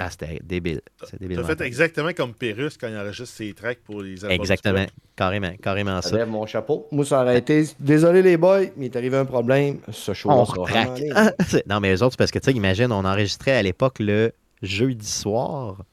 [0.00, 0.80] Ah, c'était débile.
[1.08, 1.36] C'est débile.
[1.36, 4.40] T'as fait exactement comme Pérus quand il enregistre ses tracks pour les albums.
[4.40, 4.86] Exactement.
[5.14, 6.88] Carrément, carrément Ça lève mon chapeau.
[6.90, 7.64] Moi, ça aurait été.
[7.78, 9.78] Désolé, les boys, mais il est arrivé un problème.
[9.92, 10.44] Ce show-là On
[11.46, 14.00] c'est- non, mais eux autres, c'est parce que, tu sais, imagine, on enregistrait à l'époque
[14.00, 14.32] le
[14.62, 15.84] jeudi soir,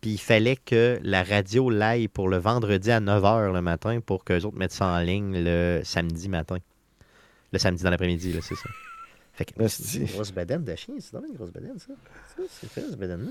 [0.00, 4.24] puis il fallait que la radio l'aille pour le vendredi à 9h le matin pour
[4.24, 6.56] qu'eux autres mettent ça en ligne le samedi matin.
[7.52, 8.68] Le samedi dans l'après-midi, là, c'est ça.
[9.34, 9.52] Fait que,
[9.98, 11.94] une grosse bedaine de chien, c'est une grosse bedaine, ça.
[12.36, 13.30] Ça, c'est fait, ce bedaine-là.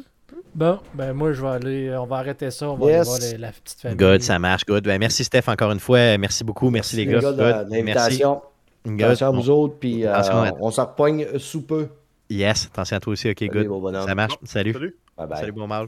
[0.56, 1.96] Bon, ben moi, je vais aller.
[1.96, 2.70] On va arrêter ça.
[2.72, 2.96] On va Yes.
[2.96, 3.98] aller voir les- la petite famille.
[3.98, 4.84] Good, ça marche, good.
[4.84, 6.18] Ben, merci, Steph, encore une fois.
[6.18, 6.70] Merci beaucoup.
[6.70, 7.20] Merci, les gars.
[7.20, 7.36] Good.
[7.38, 8.24] de Merci.
[8.24, 10.14] Attention à vous autres, puis euh,
[10.60, 11.88] on s'en repogne sous peu.
[12.30, 13.30] Yes, attention à toi aussi.
[13.30, 13.70] OK, good.
[14.06, 14.34] Ça marche.
[14.44, 14.74] Salut.
[14.74, 14.96] Salut.
[15.18, 15.40] Bye bye.
[15.40, 15.88] Salut, bon mal.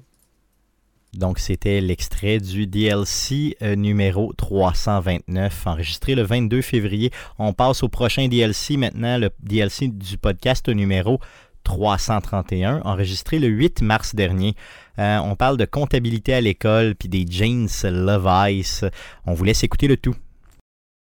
[1.14, 7.12] Donc, c'était l'extrait du DLC euh, numéro 329, enregistré le 22 février.
[7.38, 11.20] On passe au prochain DLC maintenant, le DLC du podcast numéro
[11.64, 14.56] 331, enregistré le 8 mars dernier.
[15.00, 18.84] Euh, on parle de comptabilité à l'école, puis des jeans Levi's.
[19.26, 20.16] On vous laisse écouter le tout.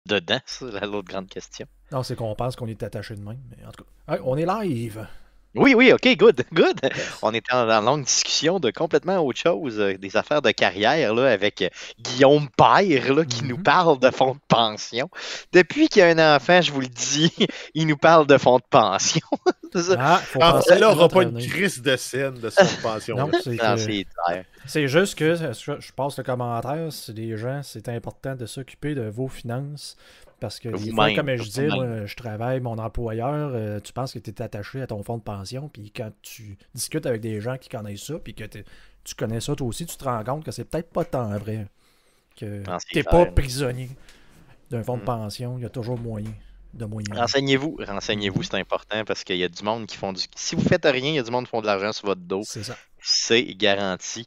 [0.09, 1.67] Dedans, c'est la- l'autre grande question.
[1.93, 3.39] Non, c'est qu'on pense qu'on est attaché de même.
[3.51, 5.07] Mais en tout cas, on est live.
[5.55, 6.79] Oui, oui, OK, good, good.
[7.23, 11.15] On était en, en longue discussion de complètement autre chose, euh, des affaires de carrière,
[11.15, 11.69] là, avec euh,
[12.01, 15.09] Guillaume Père, là, qui nous parle de fonds de pension.
[15.53, 17.33] Depuis qu'il y a un enfant, je vous le dis,
[17.75, 19.27] il nous parle de fonds de pension.
[19.99, 23.17] Ah, faut penser à celle-là n'aura notre pas une crise de scène de cette pension.
[23.17, 26.93] Non, c'est que- juste que je je passe le commentaire.
[26.93, 29.97] C'est des gens, c'est important de s'occuper de vos finances.
[30.41, 34.21] Parce que des fois, comme je moi, je travaille, mon employeur, euh, tu penses que
[34.21, 37.57] tu es attaché à ton fonds de pension, puis quand tu discutes avec des gens
[37.57, 40.53] qui connaissent ça, puis que tu connais ça toi aussi, tu te rends compte que
[40.53, 41.67] c'est peut-être pas tant vrai.
[42.37, 43.91] Que tu n'es pas prisonnier
[44.71, 45.07] d'un fonds de Mm.
[45.07, 46.31] pension, il y a toujours moyen
[46.75, 47.07] de moyen.
[47.15, 50.23] Renseignez-vous, renseignez-vous, c'est important parce qu'il y a du monde qui font du.
[50.37, 52.21] Si vous faites rien, il y a du monde qui font de l'argent sur votre
[52.21, 52.43] dos.
[52.45, 52.77] C'est ça.
[53.01, 54.27] C'est garanti.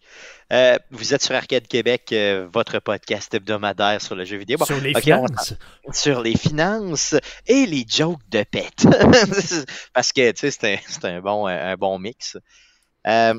[0.54, 4.58] Euh, vous êtes sur Arcade Québec, euh, votre podcast hebdomadaire sur le jeu vidéo.
[4.58, 5.54] Bon, Sur les on finances.
[5.92, 7.16] sur les finances
[7.48, 8.86] et les jokes de pète.
[9.94, 12.38] Parce que, tu sais, c'est un, c'est un bon, un bon mix.
[13.08, 13.34] Euh,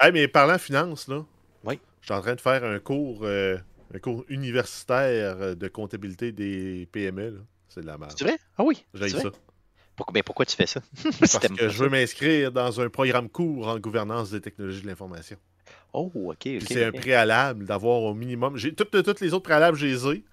[0.00, 1.24] Hey, mais parlant finance, là.
[1.64, 1.80] Oui.
[2.02, 3.58] Je suis en train de faire un cours, euh,
[3.92, 7.30] un cours universitaire de comptabilité des PME.
[7.30, 7.40] là.
[7.68, 8.14] C'est de la merde.
[8.16, 8.38] c'est vrai?
[8.56, 8.84] Ah oui.
[8.94, 9.30] J'ai ça.
[9.96, 10.80] Pourquoi, ben, pourquoi tu fais ça?
[11.20, 15.36] Parce que je veux m'inscrire dans un programme court en gouvernance des technologies de l'information.
[15.92, 16.64] Oh, ok, Puis ok.
[16.68, 18.56] c'est un préalable d'avoir au minimum.
[18.56, 20.24] J'ai toutes, toutes les autres préalables, je les ai,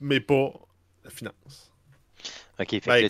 [0.00, 0.50] mais pas
[1.04, 1.70] la finance.
[2.58, 3.08] Ok, Ben,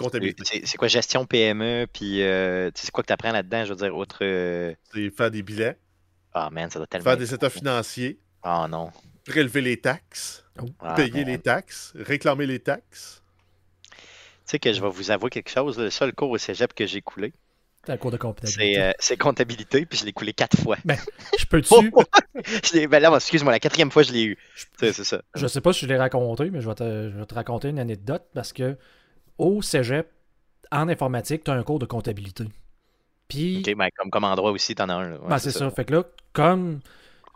[0.65, 3.71] c'est quoi gestion PME, puis euh, tu sais, c'est quoi que tu apprends là-dedans, je
[3.71, 4.19] veux dire, autre.
[4.23, 5.75] euh, C'est faire des bilans,
[6.33, 7.05] Ah, man, ça doit tellement.
[7.05, 8.91] faire des états financiers, Ah, non.
[9.27, 10.45] Prélever les taxes,
[10.81, 11.27] Ah, payer man.
[11.27, 13.23] les taxes, réclamer les taxes.
[13.91, 13.97] Tu
[14.47, 17.01] sais que je vais vous avouer quelque chose, le seul cours au cégep que j'ai
[17.01, 17.33] coulé,
[17.87, 18.75] C'est un cours de comptabilité.
[18.75, 20.77] c'est euh, c'est comptabilité, puis je l'ai coulé quatre fois.
[21.39, 21.91] Je peux-tu.
[22.63, 24.39] Je l'ai- ben là, excuse-moi, la quatrième fois, je l'ai eu.
[24.79, 25.23] C'est ça.
[25.35, 27.69] Je sais pas si je l'ai raconté, mais je vais, te, je vais te raconter
[27.69, 28.77] une anecdote parce que
[29.39, 30.09] au cégep,
[30.71, 32.45] en informatique, tu as un cours de comptabilité.
[33.29, 33.59] Puis.
[33.67, 35.19] Ok, ben, comme, comme endroit aussi, t'en as un.
[35.19, 35.71] ben, c'est ça.
[35.71, 36.05] Fait que là,
[36.35, 36.81] comme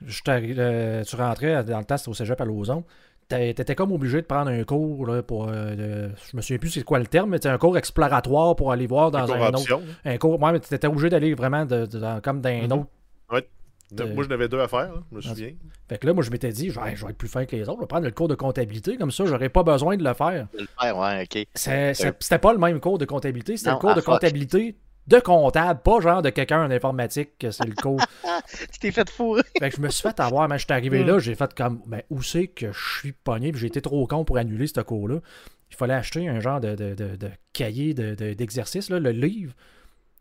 [0.04, 2.84] je euh, tu rentrais dans le temps, c'était au cégep à Lauson,
[3.28, 5.48] t'étais comme obligé de prendre un cours là, pour.
[5.48, 8.86] Euh, je me souviens plus c'est quoi le terme, mais un cours exploratoire pour aller
[8.86, 9.80] voir dans un, autre.
[10.04, 10.40] Un cours.
[10.40, 11.86] Ouais, mais t'étais obligé d'aller vraiment de,
[12.20, 12.72] comme dans un mhm.
[12.72, 12.86] autre.
[13.30, 13.48] Ouais.
[14.14, 15.52] Moi, j'en avais deux à faire, je me ah, souviens.
[15.88, 17.78] Fait que là, moi, je m'étais dit, je vais, être plus fin que les autres,
[17.78, 20.46] je vais prendre le cours de comptabilité, comme ça, j'aurais pas besoin de le faire.
[20.52, 21.46] De le faire, ouais, ok.
[21.54, 24.76] C'était pas le même cours de comptabilité, c'était le cours de comptabilité
[25.08, 28.00] de comptable, pas genre de quelqu'un en informatique, que c'est le cours.
[28.72, 29.42] tu t'es fait fourrer.
[29.58, 31.82] Fait que je me suis fait avoir, mais je suis arrivé là, j'ai fait comme,
[31.86, 34.80] ben, où c'est que je suis pogné, puis j'ai été trop con pour annuler ce
[34.80, 35.20] cours-là.
[35.70, 39.54] Il fallait acheter un genre de, de, de, cahier d'exercice, le livre.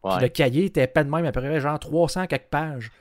[0.03, 2.91] le cahier était pas de même, à peu près genre 300 quelques pages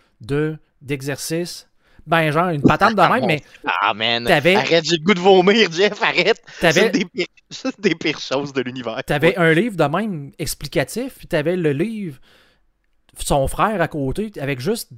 [0.81, 1.69] d'exercices
[2.07, 3.43] ben genre une patente de même, mais.
[3.65, 6.41] Ah man, arrête, j'ai le goût de vomir, Jeff, arrête.
[6.61, 7.27] C'est des, pires...
[7.79, 9.03] des pires choses de l'univers.
[9.05, 12.19] T'avais un livre de même explicatif, puis t'avais le livre,
[13.19, 14.91] son frère à côté, avec juste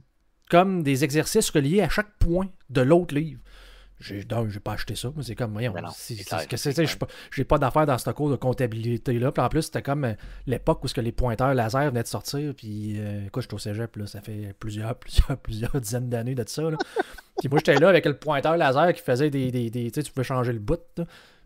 [0.51, 3.41] comme des exercices reliés à chaque point de l'autre livre.
[4.01, 5.11] J'ai j'ai pas acheté ça.
[5.23, 5.75] C'est comme, voyons,
[7.33, 9.33] j'ai pas d'affaires dans ce cours de comptabilité-là.
[9.33, 10.15] Puis en plus, c'était comme euh,
[10.47, 12.55] l'époque où ce que les pointeurs laser venaient de sortir.
[12.57, 16.45] Puis, euh, quoi, j'étais au cégep, là, ça fait plusieurs, plusieurs, plusieurs dizaines d'années de
[16.47, 16.63] ça.
[16.71, 16.77] Là.
[17.39, 19.51] puis moi, j'étais là avec le pointeur laser qui faisait des.
[19.51, 20.81] des, tu sais, tu pouvais changer le bout.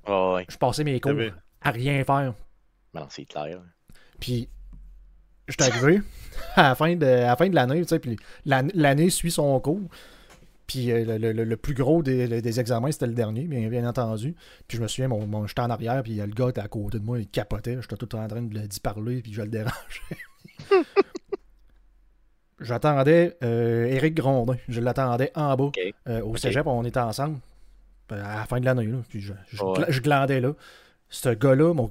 [0.06, 1.12] Je passais mes cours
[1.62, 2.34] à rien faire.
[2.92, 3.60] Non, c'est clair.
[4.20, 4.48] Puis,
[5.48, 6.02] j'étais arrivé
[6.56, 9.58] à la fin de, à la fin de l'année, tu sais, puis l'année suit son
[9.60, 9.88] cours.
[10.72, 14.34] Puis euh, le, plus gros des, examens, c'était le dernier, bien, bien, entendu.
[14.66, 17.04] Puis je me souviens, mon, j'étais en arrière, puis le gars était à côté de
[17.04, 17.76] moi, il capotait.
[17.82, 20.16] J'étais tout en train d'y parler, puis je le dérangeais.
[22.60, 24.56] J'attendais euh, Éric Grondin.
[24.66, 25.70] Je l'attendais en bas.
[26.08, 27.40] Euh, au cégep, on était ensemble.
[28.08, 30.54] À la fin de l'année, puis je, je, glandais là.
[31.10, 31.90] Ce gars-là, mon,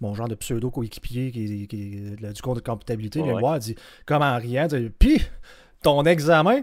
[0.00, 3.76] mon, genre de pseudo-coéquipier qui, qui, du cours de comptabilité, vient me voir, il dit,
[4.04, 4.66] comme en riant,
[4.98, 5.22] Puis,
[5.82, 6.62] ton examen,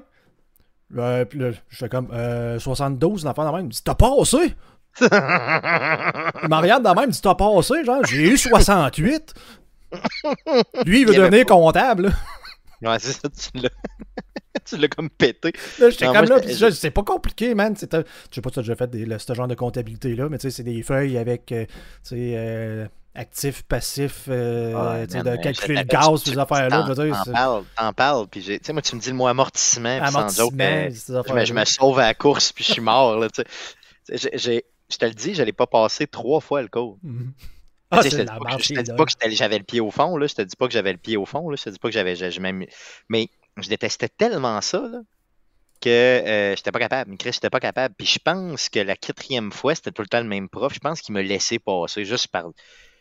[0.97, 3.69] euh, puis là, je fais comme euh, 72, l'enfant de même.
[3.69, 4.55] Dit T'as passé?
[4.99, 9.33] Il m'en regarde de même, dit T'as passé, genre, j'ai eu 68.
[10.85, 12.11] Lui, il veut devenir comptable.
[12.81, 13.69] Ouais, c'est ça, tu l'as.
[14.65, 15.53] tu l'as comme pété.
[15.79, 17.75] Là, j'étais comme là, c'est pas compliqué, man.
[17.75, 17.87] Je sais
[18.41, 20.63] pas si tu as déjà fait des, ce genre de comptabilité-là, mais tu sais, c'est
[20.63, 21.71] des feuilles avec, euh, tu
[22.03, 22.87] sais, euh,
[23.17, 26.87] actif, passif, euh, de calculer le gaz, ces affaires-là.
[26.95, 30.11] T'en parles, t'en parles, puis tu sais, moi, tu me dis le mot amortissement, puis
[30.11, 33.27] sans joke, euh, je, je, me sauve à la course, puis je suis mort, là,
[33.29, 33.43] tu
[34.15, 34.63] sais.
[34.89, 36.97] Je te le dis, je l'ai pas passé trois fois le cours.
[37.03, 37.31] Mm-hmm.
[37.91, 40.27] Ah, je, te dis pas que j'avais le pied au fond, là.
[40.27, 41.57] Je te dis pas que j'avais le pied au fond, là.
[41.57, 42.15] Je te dis pas que j'avais.
[43.09, 44.99] Mais je détestais tellement ça, là,
[45.81, 47.17] que euh, j'étais pas capable.
[47.17, 47.95] Chris, j'étais pas capable.
[47.97, 50.73] Puis je pense que la quatrième fois, c'était tout le temps le même prof.
[50.73, 52.45] Je pense qu'il me laissait passer juste par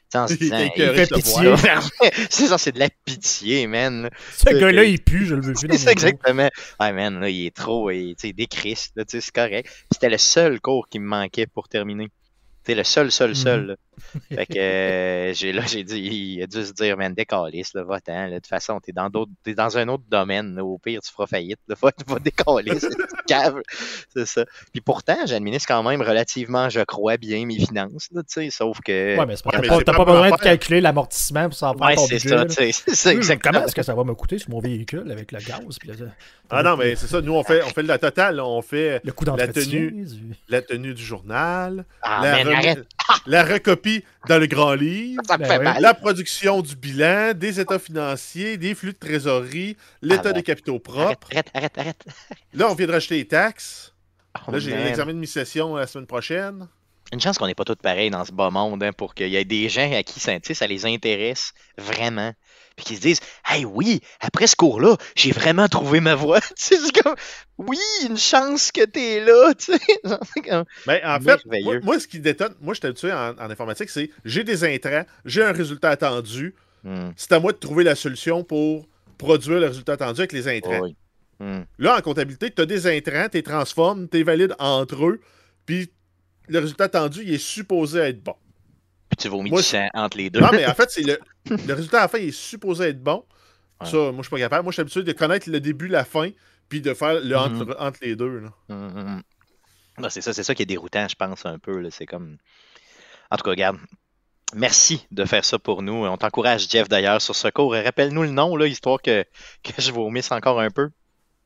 [2.31, 4.09] c'est ça, c'est de la pitié, man.
[4.37, 6.49] Ce gars-là, il pue, je le veux plus C'est exactement.
[6.81, 9.69] Ouais, man, là, il est trop, il, il décrisse, c'est correct.
[9.93, 12.09] C'était le seul cours qui me manquait pour terminer.
[12.67, 13.77] C'est le seul, seul, seul.
[14.14, 14.21] Mhm.
[14.37, 17.85] Fait que euh, j'ai là, j'ai dit, il a dû se dire, man, décalisse, là,
[17.85, 18.29] va-t'en.
[18.29, 20.59] De toute façon, t'es dans d'autres, t'es dans un autre domaine.
[20.61, 21.61] au pire, tu feras faillite.
[21.69, 22.89] Là, va, va décalisser,
[23.27, 23.62] cave.
[24.12, 24.45] C'est ça.
[24.73, 28.09] Puis pourtant, j'administre quand même relativement, je crois, bien mes finances.
[28.12, 29.17] Là, sauf que.
[29.17, 33.12] Ouais, mais, pas, t'as pas, besoin de calculer l'amortissement pour savoir ouais, c'est c'est ça,
[33.12, 33.53] exactement.
[33.53, 35.79] Comment est-ce que ça va me coûter sur mon véhicule avec le gaz?
[35.81, 35.91] Puis
[36.51, 37.21] ah non, mais c'est ça.
[37.21, 38.41] Nous, on fait, on fait la totale.
[38.41, 40.07] On fait le la tenue,
[40.49, 41.85] la tenue du journal.
[42.03, 42.87] Ah, la, arrête.
[43.27, 48.75] la recopie dans le grand livre, ben la production du bilan, des états financiers, des
[48.75, 51.29] flux de trésorerie, l'état des capitaux propres.
[51.33, 52.05] Arrête, arrête, arrête,
[52.55, 53.93] Là, on vient de racheter les taxes.
[54.47, 56.69] Oh, là, j'ai l'examen de mi-session la semaine prochaine.
[57.13, 59.37] Une chance qu'on n'est pas tous pareils dans ce bas monde hein, pour qu'il y
[59.37, 62.33] ait des gens à qui ça, ça les intéresse vraiment
[62.77, 66.41] puis qu'ils se disent Hey, oui, après ce cours-là, j'ai vraiment trouvé ma voie.
[66.57, 67.15] c'est comme
[67.59, 67.79] Oui,
[68.09, 69.55] une chance que t'es là.
[69.55, 69.79] Tu sais.
[70.87, 71.41] Ben, en fait,
[71.83, 75.05] moi, ce qui détonne, moi, je suis habitué en, en informatique, c'est j'ai des intrants,
[75.25, 76.55] j'ai un résultat attendu.
[76.85, 77.11] Hmm.
[77.17, 78.87] C'est à moi de trouver la solution pour
[79.19, 80.87] produire le résultat attendu avec les intrants.
[81.41, 81.63] Hmm.
[81.79, 85.21] Là, en comptabilité, tu as des intrants, tu les transformes, tu les valides entre eux,
[85.65, 85.91] puis
[86.49, 88.34] le résultat attendu, il est supposé être bon.
[89.09, 89.57] Puis tu vomis du
[89.94, 90.40] entre les deux.
[90.40, 91.18] Non, mais en fait, c'est le,
[91.66, 93.24] le résultat à la fin est supposé être bon.
[93.84, 94.64] Ça, moi, je suis pas capable.
[94.64, 96.30] Moi, je suis habitué de connaître le début, la fin,
[96.68, 97.92] puis de faire le entre, mhm.
[98.01, 98.42] les deux.
[98.68, 99.22] Mhm,
[99.99, 100.11] mhm.
[100.11, 101.88] c'est ça, c'est ça qui est déroutant, je pense, un peu.
[101.90, 102.38] C'est comme.
[103.30, 103.78] En tout cas, regarde.
[104.55, 106.07] Merci de faire ça pour nous.
[106.07, 107.72] On t'encourage, Jeff, d'ailleurs, sur ce cours.
[107.72, 109.24] Rappelle-nous le nom, là, histoire que,
[109.64, 110.88] que je vomisse encore un peu.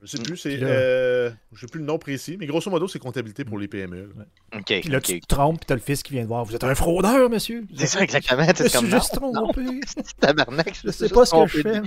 [0.02, 0.58] Je sais plus, c'est.
[0.62, 4.10] Euh, je sais plus le nom précis, mais grosso modo, c'est comptabilité pour les PME.
[4.56, 4.64] OK.
[4.64, 6.44] Puis là, tu te trompes, puis t'as le fils qui vient de voir.
[6.44, 7.66] Vous êtes un fraudeur, monsieur.
[7.76, 8.46] C'est ça, exactement.
[8.46, 9.80] Je suis juste trompé.
[10.20, 10.74] Tabarnak.
[10.82, 11.82] Je sais pas ce que je fais.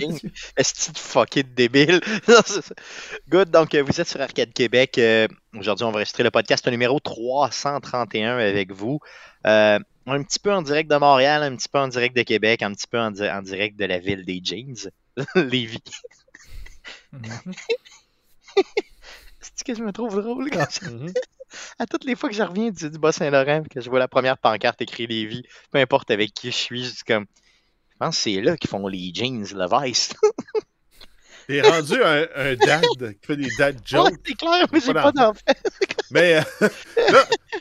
[0.56, 2.00] Est-ce que tu fucké de débile?
[3.28, 3.50] Good.
[3.50, 4.96] Donc, euh, vous êtes sur Arcade Québec.
[4.98, 5.26] Euh,
[5.58, 9.00] aujourd'hui, on va enregistrer le podcast numéro 331 avec vous.
[9.44, 12.70] un petit peu en direct de Montréal, un petit peu en direct de Québec, un
[12.70, 14.88] petit peu en, en direct de la ville des Jeans,
[15.34, 15.82] Lévis.
[18.56, 18.62] Mm-hmm.
[19.40, 21.12] C'est que je me trouve drôle quand mhm.
[21.78, 24.80] À toutes les fois que je reviens du, Bas-Saint-Laurent que je vois la première pancarte
[24.82, 27.26] écrite Lévis, peu importe avec qui je suis, je suis comme.
[27.90, 30.14] Je pense que c'est là qu'ils font les jeans, le Vice.
[31.46, 32.82] T'es rendu un, un, dad
[33.20, 34.10] qui fait des dad jokes.
[34.10, 35.40] Ouais, c'est clair, mais j'ai pas d'enfant.
[36.10, 36.68] mais euh,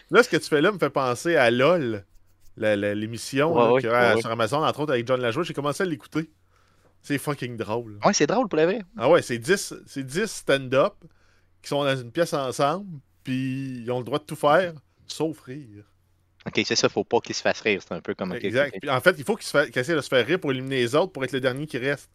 [0.10, 2.06] là, ce que tu fais là me fait penser à LOL,
[2.56, 5.44] l'émission sur Amazon, entre autres avec John Lajoie.
[5.44, 6.30] J'ai commencé à l'écouter.
[7.04, 8.00] C'est fucking drôle.
[8.04, 8.82] Ouais, c'est drôle pour la vrai.
[8.98, 10.96] Ah ouais, c'est 10, 10 stand-up
[11.62, 12.88] qui sont dans une pièce ensemble,
[13.24, 14.74] puis ils ont le droit de tout faire,
[15.06, 15.84] sauf rire.
[16.46, 17.82] Ok, c'est ça, faut pas qu'ils se fassent rire.
[17.82, 18.34] C'est un peu comme.
[18.34, 18.76] Exact.
[18.88, 21.24] en fait, il faut qu'ils essaient de se faire rire pour éliminer les autres pour
[21.24, 22.10] être le dernier qui reste.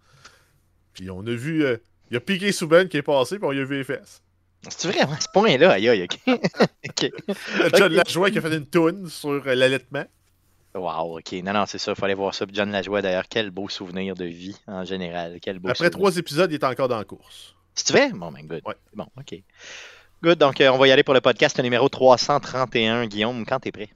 [0.95, 1.64] Puis on a vu.
[1.64, 1.76] Euh,
[2.11, 4.22] il y a Piqué Souben qui est passé, puis on y a vu les fesses.
[4.68, 6.18] C'est vraiment ce point-là, aïe aïe, ok.
[6.89, 7.12] okay.
[7.76, 10.05] John Lajoie qui a fait une toune sur euh, l'allaitement.
[10.79, 11.33] Wow, ok.
[11.45, 11.93] Non, non, c'est ça.
[11.93, 12.47] Il fallait voir ça.
[12.51, 15.39] John Lajoie, d'ailleurs, quel beau souvenir de vie en général.
[15.43, 17.55] Quel beau Après trois épisodes, il est encore dans la course.
[17.74, 18.11] Si tu veux?
[18.12, 18.62] Bon, ben, good.
[18.95, 19.43] Bon, ok.
[20.22, 20.39] Good.
[20.39, 23.07] Donc, euh, on va y aller pour le podcast numéro 331.
[23.07, 23.91] Guillaume, quand t'es prêt?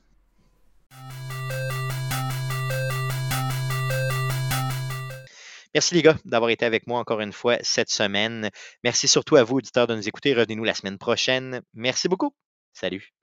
[5.74, 8.50] Merci les gars d'avoir été avec moi encore une fois cette semaine.
[8.84, 10.34] Merci surtout à vous, auditeurs, de nous écouter.
[10.34, 11.62] Revenez-nous la semaine prochaine.
[11.72, 12.34] Merci beaucoup.
[12.74, 13.14] Salut.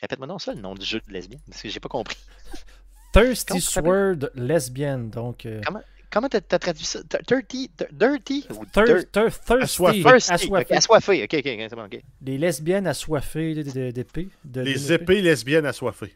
[0.00, 2.18] Répète-moi non ça, le nom du jeu de lesbienne, parce que j'ai pas compris.
[3.12, 5.46] Thirsty Sword lesbienne, donc.
[5.46, 5.80] Euh, comment
[6.10, 7.00] comment t'as traduit ça?
[7.26, 9.18] Dirty Dirty Thirsty.
[9.60, 10.74] Assoiffé.
[10.74, 11.24] Assoiffé.
[11.24, 12.00] Ok, ok, c'est bon, ok.
[12.22, 13.54] Les lesbiennes assoiffées
[13.92, 14.28] d'épée.
[14.54, 16.14] Les épées lesbiennes assoiffées.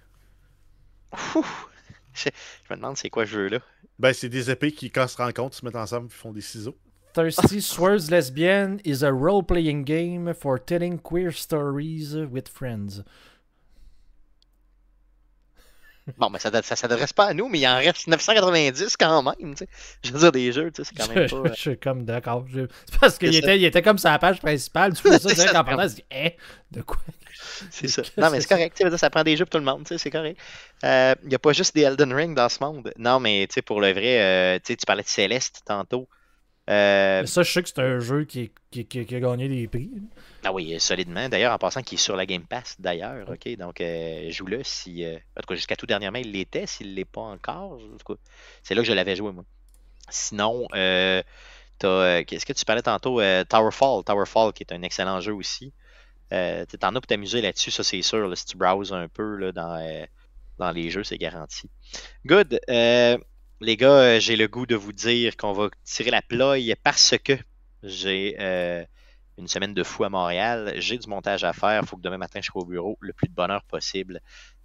[2.13, 2.29] Je,
[2.71, 3.61] me demande c'est quoi ce jeu-là.
[3.99, 6.77] Ben, c'est des épées qui, quand se rencontrent, se mettent ensemble et font des ciseaux.
[7.13, 13.03] Thirsty Swords Lesbian is a role-playing game for telling queer stories with friends.
[16.19, 19.57] Bon, mais ça ne s'adresse pas à nous, mais il en reste 990 quand même.
[19.57, 19.69] sais.
[20.03, 21.53] Je veux dire, des jeux, c'est quand même pas.
[21.55, 22.47] Je, suis comme d'accord.
[22.53, 22.69] C'est
[23.01, 24.95] parce qu'il était, il était comme sur la page principale.
[24.95, 26.31] Tu vois ça, c'est qu'en parlant, je hein,
[26.71, 26.99] de quoi?
[27.71, 28.03] C'est ça.
[28.17, 28.83] Non, mais c'est correct.
[28.97, 30.39] Ça prend des jeux pour tout le monde, c'est correct.
[30.85, 32.93] Euh, il n'y a pas juste des Elden Ring dans ce monde.
[32.99, 36.09] Non, mais pour le vrai, euh, tu parlais de Céleste tantôt.
[36.71, 37.27] Euh...
[37.27, 39.91] Ça, je sais que c'est un jeu qui, qui, qui, a gagné des prix.
[40.45, 41.29] Ah oui, solidement.
[41.29, 43.29] D'ailleurs, en passant, qui est sur la Game Pass, d'ailleurs.
[43.29, 45.05] OK, donc euh, joue-le si.
[45.05, 46.67] Euh, en tout cas, jusqu'à tout dernièrement, il l'était.
[46.67, 47.79] S'il ne l'est pas encore,
[48.63, 49.45] c'est là que je l'avais joué, moi.
[50.09, 51.23] Sinon, euh,
[51.85, 53.21] euh qu'est-ce que tu parlais tantôt?
[53.49, 54.05] Towerfall.
[54.05, 55.73] Towerfall, qui est un excellent jeu aussi.
[56.33, 58.37] Euh, T'en as pour t'amuser là-dessus, ça c'est sûr.
[58.37, 60.07] si tu browses un peu là, dans,
[60.59, 61.69] dans les jeux, c'est garanti.
[62.25, 62.61] Good.
[63.61, 67.35] Les gars, j'ai le goût de vous dire qu'on va tirer la ploie parce que
[67.83, 68.37] j'ai
[69.41, 70.75] une semaine de fou à Montréal.
[70.77, 71.81] J'ai du montage à faire.
[71.83, 74.21] Il faut que demain matin, je sois au bureau le plus de bonheur possible.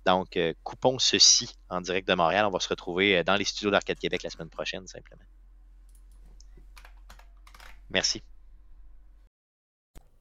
[0.05, 2.45] Donc, euh, coupons ceci en direct de Montréal.
[2.45, 5.23] On va se retrouver euh, dans les studios d'Arcade Québec la semaine prochaine, simplement.
[7.89, 8.21] Merci.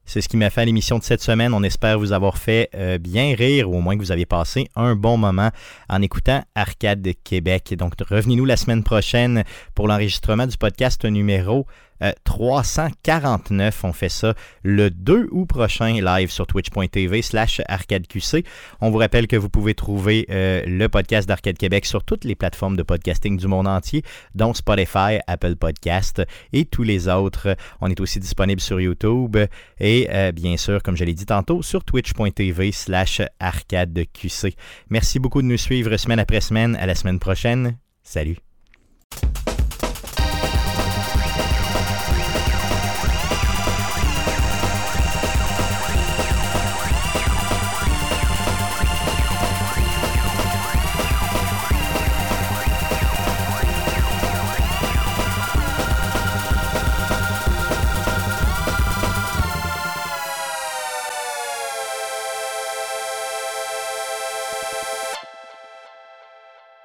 [0.05, 1.53] C'est ce qui m'a fait l'émission de cette semaine.
[1.53, 4.69] On espère vous avoir fait euh, bien rire ou au moins que vous avez passé
[4.75, 5.49] un bon moment
[5.89, 7.73] en écoutant Arcade Québec.
[7.77, 9.43] Donc, revenez-nous la semaine prochaine
[9.73, 11.65] pour l'enregistrement du podcast numéro
[12.23, 13.83] 349.
[13.83, 14.33] Euh, On fait ça
[14.63, 18.45] le 2 août prochain live sur twitch.tv slash arcadeqc.
[18.81, 22.35] On vous rappelle que vous pouvez trouver euh, le podcast d'Arcade Québec sur toutes les
[22.35, 26.21] plateformes de podcasting du monde entier, dont Spotify, Apple Podcast
[26.53, 27.55] et tous les autres.
[27.81, 29.37] On est aussi disponible sur YouTube
[29.79, 34.55] et euh, bien sûr, comme je l'ai dit tantôt, sur twitch.tv slash arcadeqc.
[34.89, 36.75] Merci beaucoup de nous suivre semaine après semaine.
[36.75, 37.77] À la semaine prochaine.
[38.03, 38.44] Salut.